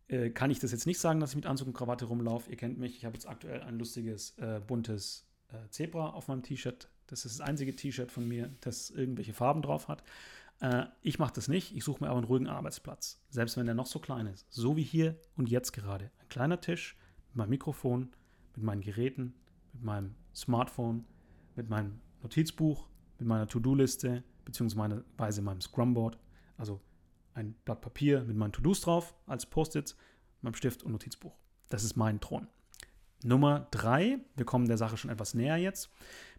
äh, 0.08 0.30
kann 0.30 0.50
ich 0.50 0.60
das 0.60 0.72
jetzt 0.72 0.88
nicht 0.88 1.00
sagen, 1.00 1.20
dass 1.20 1.32
ich 1.32 1.36
mit 1.36 1.46
Anzug 1.46 1.68
und 1.68 1.74
Krawatte 1.74 2.06
rumlaufe. 2.06 2.50
Ihr 2.50 2.58
kennt 2.58 2.78
mich, 2.78 2.96
ich 2.96 3.06
habe 3.06 3.16
jetzt 3.16 3.28
aktuell 3.28 3.62
ein 3.62 3.78
lustiges, 3.78 4.38
äh, 4.38 4.62
buntes 4.66 5.28
äh, 5.50 5.70
Zebra 5.70 6.12
auf 6.12 6.30
meinem 6.30 6.44
T-Shirt. 6.44 6.90
Das 7.08 7.26
ist 7.26 7.40
das 7.40 7.48
einzige 7.48 7.76
T-Shirt 7.76 8.12
von 8.12 8.28
mir, 8.28 8.50
das 8.62 8.90
irgendwelche 8.90 9.34
Farben 9.34 9.62
drauf 9.62 9.90
hat. 9.90 10.04
Äh, 10.62 10.86
ich 11.02 11.20
mache 11.20 11.34
das 11.34 11.50
nicht, 11.50 11.76
ich 11.76 11.84
suche 11.84 12.04
mir 12.04 12.10
aber 12.10 12.20
einen 12.20 12.28
ruhigen 12.28 12.48
Arbeitsplatz, 12.48 13.22
selbst 13.30 13.58
wenn 13.58 13.66
der 13.66 13.76
noch 13.76 13.86
so 13.86 14.00
klein 14.00 14.28
ist. 14.28 14.46
So 14.50 14.78
wie 14.78 14.84
hier 14.84 15.20
und 15.36 15.50
jetzt 15.50 15.74
gerade. 15.74 16.12
Ein 16.22 16.30
kleiner 16.30 16.62
Tisch 16.62 16.98
mit 17.30 17.36
meinem 17.36 17.50
Mikrofon, 17.50 18.10
mit 18.56 18.64
meinen 18.64 18.82
Geräten, 18.82 19.34
mit 19.78 19.86
meinem 19.86 20.16
Smartphone, 20.34 21.06
mit 21.56 21.70
meinem 21.70 22.00
Notizbuch, 22.22 22.88
mit 23.20 23.28
meiner 23.28 23.48
To-Do-Liste, 23.48 24.24
beziehungsweise 24.44 25.42
meinem 25.42 25.62
Scrumboard, 25.62 26.18
also 26.58 26.82
ein 27.34 27.56
Blatt 27.66 27.82
Papier 27.82 28.24
mit 28.24 28.36
meinen 28.36 28.52
To-Dos 28.52 28.82
drauf 28.82 29.16
als 29.28 29.46
Post-its, 29.46 29.96
meinem 30.42 30.56
Stift 30.56 30.84
und 30.84 30.92
Notizbuch. 30.92 31.36
Das 31.70 31.84
ist 31.84 31.96
mein 31.96 32.20
Thron. 32.20 32.48
Nummer 33.24 33.68
drei, 33.72 34.20
wir 34.36 34.46
kommen 34.46 34.68
der 34.68 34.78
Sache 34.78 34.98
schon 34.98 35.12
etwas 35.12 35.34
näher 35.34 35.58
jetzt. 35.58 35.90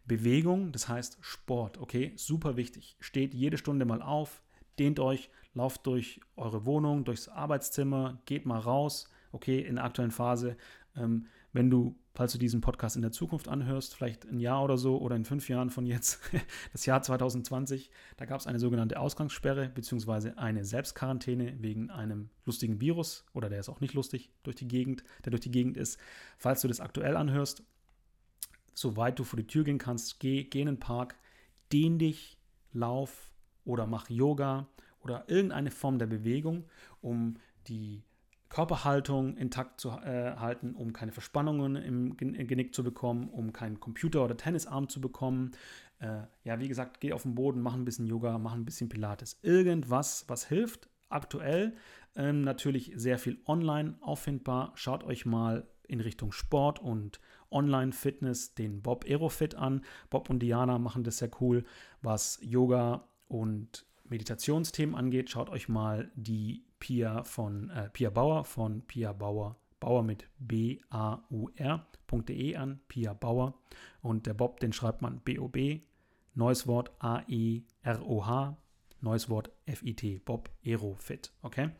Bewegung, 0.06 0.72
das 0.72 0.88
heißt 0.88 1.18
Sport, 1.20 1.78
okay, 1.78 2.12
super 2.16 2.56
wichtig. 2.56 2.96
Steht 3.00 3.34
jede 3.34 3.58
Stunde 3.58 3.84
mal 3.84 4.00
auf, 4.02 4.42
dehnt 4.78 5.00
euch, 5.00 5.30
lauft 5.54 5.86
durch 5.86 6.20
eure 6.36 6.64
Wohnung, 6.64 7.04
durchs 7.04 7.28
Arbeitszimmer, 7.28 8.22
geht 8.24 8.46
mal 8.46 8.58
raus, 8.58 9.08
okay, 9.32 9.60
in 9.60 9.76
der 9.76 9.84
aktuellen 9.84 10.10
Phase. 10.10 10.56
Ähm, 10.96 11.26
wenn 11.52 11.70
du 11.70 11.96
falls 12.18 12.32
du 12.32 12.38
diesen 12.38 12.60
Podcast 12.60 12.96
in 12.96 13.02
der 13.02 13.12
Zukunft 13.12 13.46
anhörst, 13.46 13.94
vielleicht 13.94 14.24
ein 14.24 14.40
Jahr 14.40 14.64
oder 14.64 14.76
so 14.76 14.98
oder 14.98 15.14
in 15.14 15.24
fünf 15.24 15.48
Jahren 15.48 15.70
von 15.70 15.86
jetzt, 15.86 16.18
das 16.72 16.84
Jahr 16.84 17.00
2020, 17.00 17.92
da 18.16 18.24
gab 18.24 18.40
es 18.40 18.48
eine 18.48 18.58
sogenannte 18.58 18.98
Ausgangssperre 18.98 19.68
bzw. 19.68 20.32
eine 20.34 20.64
Selbstquarantäne 20.64 21.62
wegen 21.62 21.90
einem 21.90 22.30
lustigen 22.44 22.80
Virus 22.80 23.24
oder 23.34 23.48
der 23.48 23.60
ist 23.60 23.68
auch 23.68 23.80
nicht 23.80 23.94
lustig 23.94 24.32
durch 24.42 24.56
die 24.56 24.66
Gegend, 24.66 25.04
der 25.24 25.30
durch 25.30 25.42
die 25.42 25.52
Gegend 25.52 25.76
ist. 25.76 26.00
Falls 26.38 26.60
du 26.60 26.66
das 26.66 26.80
aktuell 26.80 27.16
anhörst, 27.16 27.62
soweit 28.74 29.16
du 29.20 29.22
vor 29.22 29.36
die 29.36 29.46
Tür 29.46 29.62
gehen 29.62 29.78
kannst, 29.78 30.18
geh, 30.18 30.42
geh 30.42 30.62
in 30.62 30.66
den 30.66 30.80
Park, 30.80 31.14
dehn 31.72 32.00
dich, 32.00 32.36
lauf 32.72 33.30
oder 33.64 33.86
mach 33.86 34.10
Yoga 34.10 34.66
oder 35.04 35.28
irgendeine 35.28 35.70
Form 35.70 36.00
der 36.00 36.06
Bewegung, 36.06 36.64
um 37.00 37.36
die 37.68 38.02
Körperhaltung 38.48 39.36
intakt 39.36 39.80
zu 39.80 39.90
äh, 39.90 40.36
halten, 40.36 40.74
um 40.74 40.92
keine 40.92 41.12
Verspannungen 41.12 41.76
im 41.76 42.16
Genick 42.16 42.74
zu 42.74 42.82
bekommen, 42.82 43.28
um 43.28 43.52
keinen 43.52 43.78
Computer- 43.78 44.24
oder 44.24 44.36
Tennisarm 44.36 44.88
zu 44.88 45.00
bekommen. 45.00 45.52
Äh, 45.98 46.22
ja, 46.44 46.58
wie 46.58 46.68
gesagt, 46.68 47.00
geh 47.00 47.12
auf 47.12 47.22
den 47.22 47.34
Boden, 47.34 47.60
mach 47.60 47.74
ein 47.74 47.84
bisschen 47.84 48.06
Yoga, 48.06 48.38
mach 48.38 48.54
ein 48.54 48.64
bisschen 48.64 48.88
Pilates. 48.88 49.38
Irgendwas, 49.42 50.24
was 50.28 50.46
hilft. 50.46 50.88
Aktuell 51.10 51.74
ähm, 52.16 52.42
natürlich 52.42 52.92
sehr 52.96 53.18
viel 53.18 53.38
online 53.46 53.96
auffindbar. 54.00 54.72
Schaut 54.74 55.04
euch 55.04 55.26
mal 55.26 55.66
in 55.86 56.00
Richtung 56.00 56.32
Sport 56.32 56.80
und 56.80 57.20
Online-Fitness 57.50 58.54
den 58.54 58.82
Bob 58.82 59.04
Aerofit 59.06 59.54
an. 59.54 59.82
Bob 60.10 60.28
und 60.30 60.40
Diana 60.40 60.78
machen 60.78 61.02
das 61.02 61.18
sehr 61.18 61.30
cool, 61.40 61.64
was 62.02 62.38
Yoga 62.42 63.08
und 63.26 63.86
Meditationsthemen 64.04 64.94
angeht. 64.94 65.30
Schaut 65.30 65.48
euch 65.48 65.68
mal 65.68 66.10
die 66.14 66.64
Pia 66.78 67.24
von 67.24 67.70
äh, 67.70 67.88
Pia 67.90 68.10
Bauer 68.10 68.44
von 68.44 68.82
Pia 68.82 69.12
Bauer, 69.12 69.56
Bauer 69.80 70.02
mit 70.02 70.28
B-A-U-R.de 70.38 70.96
an, 72.56 72.80
Pia 72.88 73.14
Bauer. 73.14 73.54
Und 74.02 74.26
der 74.26 74.34
Bob, 74.34 74.60
den 74.60 74.72
schreibt 74.72 75.02
man 75.02 75.20
B-O-B, 75.20 75.80
neues 76.34 76.66
Wort 76.66 76.90
A-E-R-O-H, 76.98 78.56
neues 79.00 79.28
Wort 79.28 79.50
F-I-T, 79.66 80.20
Bob 80.24 80.50
Aerofit, 80.64 81.32
okay? 81.42 81.70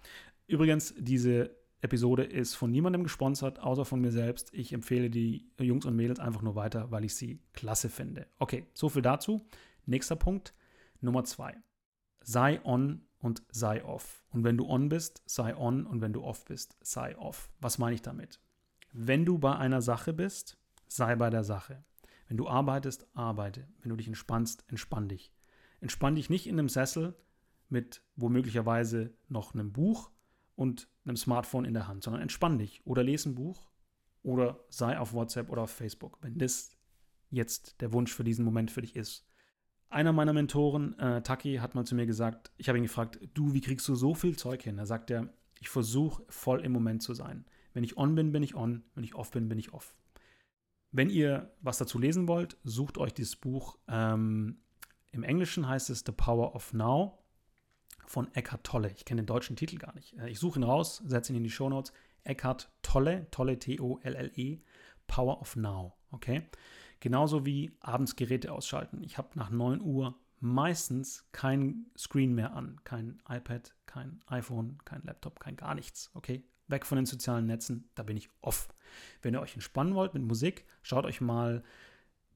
Übrigens, 0.47 0.95
diese 0.99 1.57
Episode 1.81 2.25
ist 2.25 2.55
von 2.55 2.71
niemandem 2.71 3.05
gesponsert, 3.05 3.61
außer 3.61 3.85
von 3.85 4.01
mir 4.01 4.11
selbst. 4.11 4.53
Ich 4.53 4.73
empfehle 4.73 5.11
die 5.11 5.49
Jungs 5.61 5.87
und 5.87 5.95
Mädels 5.95 6.19
einfach 6.19 6.43
nur 6.43 6.57
weiter, 6.57 6.91
weil 6.91 7.05
ich 7.05 7.15
sie 7.15 7.41
klasse 7.53 7.89
finde. 7.89 8.27
Okay, 8.39 8.67
so 8.75 8.89
viel 8.89 9.03
dazu. 9.03 9.47
Nächster 9.87 10.17
Punkt, 10.17 10.55
Nummer 11.01 11.25
zwei. 11.25 11.57
Sei 12.23 12.61
on 12.65 13.03
und 13.19 13.43
sei 13.51 13.85
off. 13.85 14.25
Und 14.31 14.45
wenn 14.45 14.57
du 14.57 14.67
on 14.67 14.89
bist, 14.89 15.23
sei 15.27 15.57
on 15.57 15.87
und 15.87 16.01
wenn 16.01 16.13
du 16.13 16.23
off 16.23 16.45
bist, 16.45 16.77
sei 16.81 17.17
off. 17.19 17.51
Was 17.61 17.79
meine 17.79 17.95
ich 17.95 18.03
damit? 18.03 18.41
Wenn 18.93 19.25
du 19.25 19.39
bei 19.39 19.57
einer 19.57 19.83
Sache 19.83 20.13
bist, 20.13 20.57
sei 20.87 21.17
bei 21.17 21.31
der 21.31 21.45
Sache. 21.45 21.85
Wenn 22.29 22.37
du 22.37 22.49
arbeitest, 22.49 23.07
arbeite. 23.15 23.67
Wenn 23.81 23.91
du 23.91 23.97
dich 23.97 24.09
entspannst, 24.09 24.65
entspann 24.69 25.09
dich. 25.09 25.33
Entspann 25.81 26.15
dich 26.15 26.31
nicht 26.31 26.47
in 26.47 26.59
einem 26.59 26.69
Sessel 26.69 27.15
mit 27.69 28.03
womöglicherweise 28.17 29.15
noch 29.29 29.55
einem 29.55 29.73
Buch 29.73 30.11
und 30.55 30.89
einem 31.05 31.17
Smartphone 31.17 31.65
in 31.65 31.75
der 31.75 31.87
Hand, 31.87 32.03
sondern 32.03 32.23
entspann 32.23 32.59
dich 32.59 32.85
oder 32.87 33.03
lese 33.03 33.31
ein 33.31 33.35
Buch 33.35 33.71
oder 34.23 34.65
sei 34.69 34.99
auf 34.99 35.13
WhatsApp 35.13 35.51
oder 35.51 35.63
auf 35.63 35.71
Facebook, 35.71 36.19
wenn 36.21 36.39
das 36.39 36.77
jetzt 37.31 37.81
der 37.81 37.93
Wunsch 37.93 38.13
für 38.13 38.25
diesen 38.25 38.45
Moment 38.45 38.71
für 38.71 38.81
dich 38.81 38.97
ist. 38.97 39.28
Einer 39.91 40.13
meiner 40.13 40.33
Mentoren, 40.33 40.99
äh, 40.99 41.23
Taki, 41.23 41.57
hat 41.57 41.75
mal 41.75 41.85
zu 41.85 41.95
mir 41.95 42.07
gesagt, 42.07 42.51
ich 42.59 42.69
habe 42.69 42.79
ihn 42.79 42.85
gefragt, 42.85 43.19
du, 43.35 43.55
wie 43.55 43.61
kriegst 43.61 43.89
du 43.89 43.95
so 43.95 44.15
viel 44.15 44.37
Zeug 44.37 44.63
hin? 44.63 44.77
Da 44.77 44.85
sagt 44.85 45.11
er, 45.11 45.29
ich 45.61 45.69
versuche 45.71 46.23
voll 46.29 46.61
im 46.61 46.73
Moment 46.73 47.03
zu 47.03 47.15
sein. 47.15 47.47
Wenn 47.73 47.85
ich 47.85 47.97
on 47.97 48.15
bin, 48.15 48.33
bin 48.33 48.43
ich 48.43 48.55
on. 48.55 48.85
Wenn 48.95 49.05
ich 49.05 49.15
off 49.15 49.31
bin, 49.31 49.49
bin 49.49 49.59
ich 49.59 49.73
off. 49.73 49.95
Wenn 50.91 51.11
ihr 51.11 51.53
was 51.61 51.79
dazu 51.79 51.99
lesen 51.99 52.29
wollt, 52.29 52.57
sucht 52.65 52.99
euch 52.99 53.13
dieses 53.13 53.37
Buch. 53.37 53.79
Ähm, 53.89 54.59
Im 55.11 55.23
Englischen 55.23 55.69
heißt 55.69 55.91
es 55.91 56.03
The 56.05 56.13
Power 56.13 56.55
of 56.55 56.73
Now 56.73 57.19
von 58.07 58.33
Eckhart 58.35 58.65
Tolle. 58.65 58.93
Ich 58.93 59.05
kenne 59.05 59.23
den 59.23 59.27
deutschen 59.27 59.57
Titel 59.57 59.77
gar 59.77 59.95
nicht. 59.95 60.15
Äh, 60.19 60.31
ich 60.31 60.39
suche 60.39 60.59
ihn 60.59 60.65
raus, 60.65 61.03
setze 61.07 61.33
ihn 61.33 61.37
in 61.37 61.45
die 61.45 61.51
Shownotes. 61.51 61.93
Eckhart 62.25 62.71
Tolle, 62.83 63.27
Tolle 63.31 63.59
T-O-L-L-E, 63.59 64.61
Power 65.07 65.41
of 65.41 65.57
Now. 65.57 65.95
Okay? 66.11 66.43
Genauso 67.01 67.47
wie 67.47 67.77
abends 67.81 68.17
Geräte 68.17 68.53
ausschalten. 68.53 69.03
Ich 69.03 69.19
habe 69.19 69.29
nach 69.35 69.51
9 69.51 69.81
Uhr 69.81 70.19
meistens 70.41 71.29
kein 71.33 71.87
Screen 71.97 72.35
mehr 72.35 72.55
an. 72.55 72.81
Kein 72.85 73.21
iPad, 73.29 73.75
kein 73.87 74.21
iPhone, 74.27 74.79
kein 74.85 75.03
Laptop, 75.03 75.41
kein 75.41 75.57
gar 75.57 75.75
nichts. 75.75 76.11
Okay? 76.15 76.45
Weg 76.67 76.87
von 76.87 76.97
den 76.97 77.07
sozialen 77.07 77.47
Netzen, 77.47 77.89
da 77.95 78.03
bin 78.03 78.17
ich 78.17 78.29
off. 78.41 78.69
Wenn 79.23 79.35
ihr 79.35 79.41
euch 79.41 79.55
entspannen 79.55 79.95
wollt 79.95 80.15
mit 80.15 80.23
Musik, 80.23 80.67
schaut 80.83 81.07
euch 81.07 81.21
mal 81.21 81.63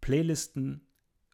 Playlisten 0.01 0.87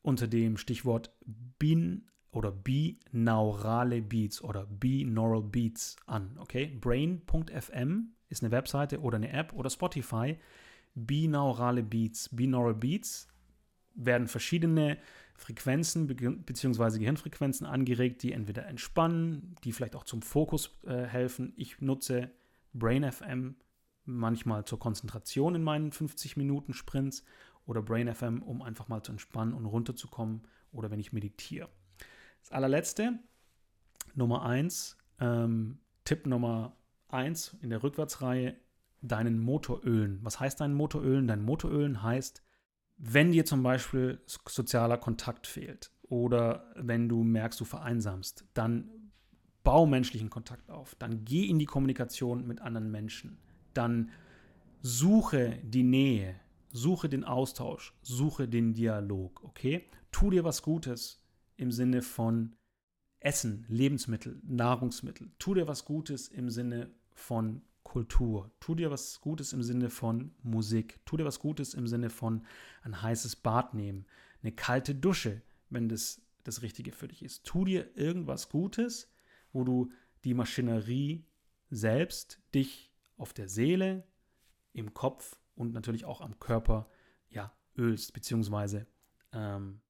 unter 0.03 0.27
dem 0.27 0.57
Stichwort 0.57 1.15
Bin 1.59 2.09
oder 2.31 2.51
binaurale 2.51 4.03
Beats 4.03 4.43
oder 4.43 4.67
binaural 4.67 5.43
Beats 5.43 5.97
an. 6.07 6.37
Okay? 6.39 6.67
Brain.fm 6.81 8.15
ist 8.29 8.43
eine 8.43 8.53
Webseite 8.53 9.01
oder 9.01 9.17
eine 9.17 9.33
App 9.33 9.53
oder 9.53 9.71
Spotify 9.71 10.39
binaurale 11.07 11.83
Beats. 11.83 12.29
Binaural 12.33 12.75
Beats 12.75 13.29
werden 13.95 14.29
verschiedene 14.29 14.99
Frequenzen 15.35 16.07
bzw. 16.07 16.99
Gehirnfrequenzen 16.99 17.67
angeregt, 17.67 18.23
die 18.23 18.33
entweder 18.33 18.67
entspannen, 18.67 19.55
die 19.65 19.73
vielleicht 19.73 19.95
auch 19.95 20.05
zum 20.05 20.23
Fokus 20.23 20.79
äh, 20.85 21.05
helfen. 21.05 21.53
Ich 21.57 21.81
nutze 21.81 22.31
Brain 22.73 23.11
FM 23.11 23.57
manchmal 24.05 24.65
zur 24.65 24.79
Konzentration 24.79 25.55
in 25.55 25.63
meinen 25.63 25.93
50 25.93 26.37
Minuten 26.37 26.73
Sprints 26.73 27.25
oder 27.67 27.83
Brain 27.83 28.13
FM, 28.13 28.43
um 28.43 28.63
einfach 28.63 28.89
mal 28.89 29.03
zu 29.03 29.13
entspannen 29.13 29.55
und 29.55 29.67
runterzukommen 29.67 30.43
oder 30.73 30.91
wenn 30.91 31.01
ich 31.01 31.13
meditiere. 31.13 31.69
Das 32.41 32.53
allerletzte, 32.53 33.19
Nummer 34.15 34.43
eins, 34.45 34.97
ähm, 35.21 35.79
Tipp 36.05 36.27
Nummer 36.27 36.77
eins 37.09 37.57
in 37.61 37.71
der 37.71 37.83
Rückwärtsreihe, 37.83 38.57
deinen 39.01 39.39
Motor 39.39 39.85
ölen. 39.85 40.19
Was 40.23 40.41
heißt 40.41 40.61
dein 40.61 40.75
Motor 40.75 41.03
ölen? 41.03 41.27
Dein 41.27 41.43
Motor 41.43 41.71
heißt, 42.03 42.43
wenn 42.97 43.33
dir 43.33 43.45
zum 43.45 43.63
Beispiel 43.63 44.21
sozialer 44.27 44.99
Kontakt 44.99 45.47
fehlt 45.47 45.93
oder 46.03 46.73
wenn 46.77 47.09
du 47.09 47.23
merkst, 47.23 47.61
du 47.61 47.65
vereinsamst, 47.65 48.45
dann 48.55 48.91
bau 49.63 49.87
menschlichen 49.87 50.31
Kontakt 50.31 50.71
auf. 50.71 50.95
Dann 50.97 51.25
geh 51.25 51.47
in 51.47 51.59
die 51.59 51.67
Kommunikation 51.67 52.47
mit 52.47 52.61
anderen 52.61 52.91
Menschen. 52.91 53.39
Dann 53.75 54.11
suche 54.81 55.59
die 55.63 55.83
Nähe, 55.83 56.35
suche 56.73 57.09
den 57.09 57.25
Austausch, 57.25 57.95
suche 58.03 58.49
den 58.49 58.73
Dialog, 58.73 59.45
okay? 59.45 59.89
Tu 60.11 60.31
dir 60.31 60.45
was 60.45 60.63
Gutes 60.63 61.25
im 61.57 61.71
Sinne 61.71 62.03
von 62.03 62.57
Essen, 63.21 63.65
Lebensmittel, 63.69 64.41
Nahrungsmittel. 64.45 65.33
Tu 65.39 65.55
dir 65.55 65.69
was 65.69 65.85
Gutes 65.85 66.29
im 66.29 66.51
Sinne 66.51 66.91
von 67.13 67.63
Kultur. 67.89 68.51
Tu 68.61 68.75
dir 68.75 68.91
was 68.91 69.19
Gutes 69.23 69.55
im 69.55 69.63
Sinne 69.63 69.89
von 69.89 70.35
Musik. 70.43 71.01
Tu 71.07 71.17
dir 71.17 71.25
was 71.25 71.41
Gutes 71.41 71.73
im 71.73 71.87
Sinne 71.87 72.11
von 72.11 72.45
ein 72.83 73.01
heißes 73.01 73.37
Bad 73.37 73.73
nehmen, 73.73 74.05
eine 74.43 74.53
kalte 74.53 74.95
Dusche, 74.95 75.41
wenn 75.71 75.89
das 75.89 76.21
das 76.45 76.61
Richtige 76.61 76.93
für 76.93 77.09
dich 77.09 77.23
ist. 77.23 77.47
Tu 77.47 77.65
dir 77.65 77.97
irgendwas 77.97 78.51
Gutes, 78.51 79.11
wo 79.55 79.65
du 79.65 79.91
die 80.25 80.35
Maschinerie 80.35 81.25
selbst 81.71 82.39
dich 82.55 82.93
auf 83.17 83.33
der 83.33 83.49
Seele, 83.49 84.05
im 84.75 84.93
Kopf 84.93 85.39
und 85.57 85.73
natürlich 85.73 86.05
auch 86.05 86.21
am 86.21 86.39
Körper 86.39 86.91
ja, 87.31 87.53
ölst, 87.79 88.13
beziehungsweise 88.13 88.87
ähm, 89.33 89.81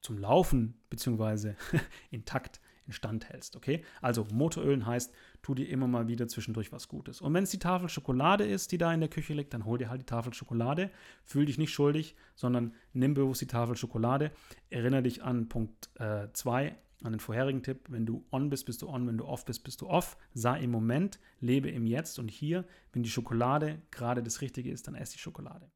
zum 0.00 0.18
Laufen, 0.18 0.80
beziehungsweise 0.88 1.56
intakt 2.10 2.60
instand 2.90 3.28
hältst, 3.28 3.56
okay? 3.56 3.84
Also 4.02 4.26
Motorölen 4.32 4.84
heißt, 4.84 5.12
tu 5.42 5.54
dir 5.54 5.68
immer 5.68 5.86
mal 5.86 6.08
wieder 6.08 6.26
zwischendurch 6.26 6.72
was 6.72 6.88
Gutes. 6.88 7.20
Und 7.20 7.32
wenn 7.32 7.44
es 7.44 7.50
die 7.50 7.58
Tafel 7.58 7.88
Schokolade 7.88 8.44
ist, 8.44 8.72
die 8.72 8.78
da 8.78 8.92
in 8.92 9.00
der 9.00 9.08
Küche 9.08 9.32
liegt, 9.32 9.54
dann 9.54 9.64
hol 9.64 9.78
dir 9.78 9.88
halt 9.88 10.00
die 10.00 10.06
Tafel 10.06 10.34
Schokolade. 10.34 10.90
Fühl 11.24 11.46
dich 11.46 11.56
nicht 11.56 11.72
schuldig, 11.72 12.16
sondern 12.34 12.74
nimm 12.92 13.14
bewusst 13.14 13.40
die 13.40 13.46
Tafel 13.46 13.76
Schokolade. 13.76 14.32
Erinnere 14.68 15.02
dich 15.02 15.22
an 15.22 15.48
Punkt 15.48 15.90
2, 16.32 16.66
äh, 16.66 16.72
an 17.02 17.12
den 17.12 17.20
vorherigen 17.20 17.62
Tipp. 17.62 17.86
Wenn 17.88 18.06
du 18.06 18.24
on 18.30 18.50
bist, 18.50 18.66
bist 18.66 18.82
du 18.82 18.88
on. 18.88 19.06
Wenn 19.06 19.18
du 19.18 19.24
off 19.24 19.44
bist, 19.44 19.62
bist 19.64 19.80
du 19.80 19.88
off. 19.88 20.16
Sei 20.34 20.60
im 20.60 20.70
Moment, 20.70 21.20
lebe 21.38 21.70
im 21.70 21.86
Jetzt 21.86 22.18
und 22.18 22.28
hier. 22.28 22.64
Wenn 22.92 23.02
die 23.02 23.10
Schokolade 23.10 23.80
gerade 23.90 24.22
das 24.22 24.40
Richtige 24.40 24.70
ist, 24.70 24.86
dann 24.88 24.94
ess 24.94 25.10
die 25.10 25.18
Schokolade. 25.18 25.70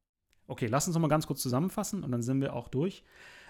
Okay, 0.47 0.67
lass 0.67 0.85
uns 0.85 0.95
nochmal 0.95 1.09
ganz 1.09 1.25
kurz 1.25 1.41
zusammenfassen 1.41 2.03
und 2.03 2.11
dann 2.11 2.21
sind 2.21 2.41
wir 2.41 2.53
auch 2.53 2.67
durch. 2.67 3.03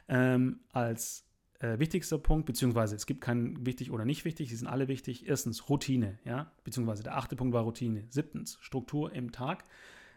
Ähm, 0.08 0.60
als 0.72 1.25
äh, 1.60 1.80
wichtigster 1.80 2.18
Punkt, 2.18 2.46
beziehungsweise 2.46 2.96
es 2.96 3.06
gibt 3.06 3.22
keinen 3.22 3.66
wichtig 3.66 3.92
oder 3.92 4.06
nicht 4.06 4.26
wichtig, 4.26 4.50
sie 4.50 4.56
sind 4.56 4.68
alle 4.68 4.88
wichtig. 4.88 5.28
Erstens 5.28 5.70
Routine, 5.70 6.20
ja, 6.26 6.52
beziehungsweise 6.64 7.04
der 7.04 7.18
achte 7.18 7.36
Punkt 7.36 7.54
war 7.54 7.64
Routine. 7.64 8.06
Siebtens 8.10 8.58
Struktur 8.62 9.14
im 9.14 9.32
Tag. 9.32 9.64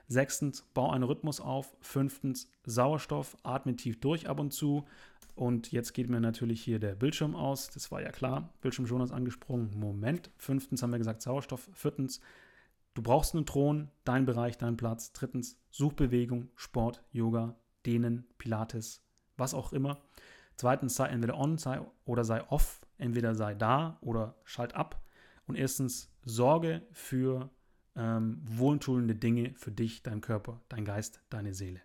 Sechstens, 0.08 0.62
bau 0.74 0.90
einen 0.90 1.04
Rhythmus 1.04 1.40
auf. 1.40 1.76
Fünftens, 1.80 2.50
Sauerstoff, 2.64 3.36
atme 3.42 3.76
tief 3.76 4.00
durch 4.00 4.28
ab 4.28 4.40
und 4.40 4.52
zu. 4.52 4.86
Und 5.34 5.70
jetzt 5.70 5.92
geht 5.92 6.08
mir 6.08 6.20
natürlich 6.20 6.62
hier 6.62 6.80
der 6.80 6.96
Bildschirm 6.96 7.36
aus. 7.36 7.70
Das 7.70 7.92
war 7.92 8.02
ja 8.02 8.10
klar. 8.10 8.52
Bildschirm 8.60 8.86
schon 8.86 9.02
ist 9.02 9.12
angesprungen. 9.12 9.70
Moment. 9.78 10.30
Fünftens 10.36 10.82
haben 10.82 10.90
wir 10.90 10.98
gesagt 10.98 11.22
Sauerstoff. 11.22 11.68
Viertens, 11.72 12.20
du 12.94 13.02
brauchst 13.02 13.34
einen 13.34 13.46
Thron, 13.46 13.88
dein 14.02 14.26
Bereich, 14.26 14.58
dein 14.58 14.76
Platz. 14.76 15.12
Drittens, 15.12 15.60
Suchbewegung, 15.70 16.48
Sport, 16.56 17.04
Yoga, 17.12 17.54
Dehnen, 17.86 18.26
Pilates, 18.38 19.04
was 19.36 19.54
auch 19.54 19.72
immer. 19.72 20.02
Zweitens, 20.58 20.96
sei 20.96 21.06
entweder 21.06 21.38
on 21.38 21.56
sei 21.56 21.80
oder 22.04 22.24
sei 22.24 22.42
off, 22.50 22.80
entweder 22.98 23.36
sei 23.36 23.54
da 23.54 23.96
oder 24.00 24.34
schalt 24.42 24.74
ab. 24.74 25.00
Und 25.46 25.54
erstens, 25.54 26.12
sorge 26.24 26.82
für 26.90 27.48
ähm, 27.94 28.40
wohltuende 28.42 29.14
Dinge 29.14 29.54
für 29.54 29.70
dich, 29.70 30.02
deinen 30.02 30.20
Körper, 30.20 30.60
dein 30.68 30.84
Geist, 30.84 31.22
deine 31.30 31.54
Seele. 31.54 31.80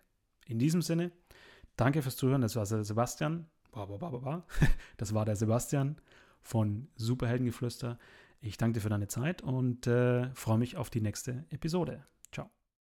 In 0.46 0.58
diesem 0.58 0.82
Sinne, 0.82 1.12
danke 1.76 2.02
fürs 2.02 2.16
Zuhören. 2.16 2.42
Das 2.42 2.56
war 2.56 2.66
Sebastian. 2.66 3.46
Das 4.96 5.14
war 5.14 5.24
der 5.24 5.36
Sebastian 5.36 5.96
von 6.40 6.88
Superheldengeflüster. 6.96 7.98
Ich 8.40 8.56
danke 8.56 8.74
dir 8.74 8.80
für 8.80 8.88
deine 8.88 9.08
Zeit 9.08 9.40
und 9.42 9.86
äh, 9.86 10.34
freue 10.34 10.58
mich 10.58 10.76
auf 10.76 10.90
die 10.90 11.00
nächste 11.00 11.44
Episode. 11.50 12.04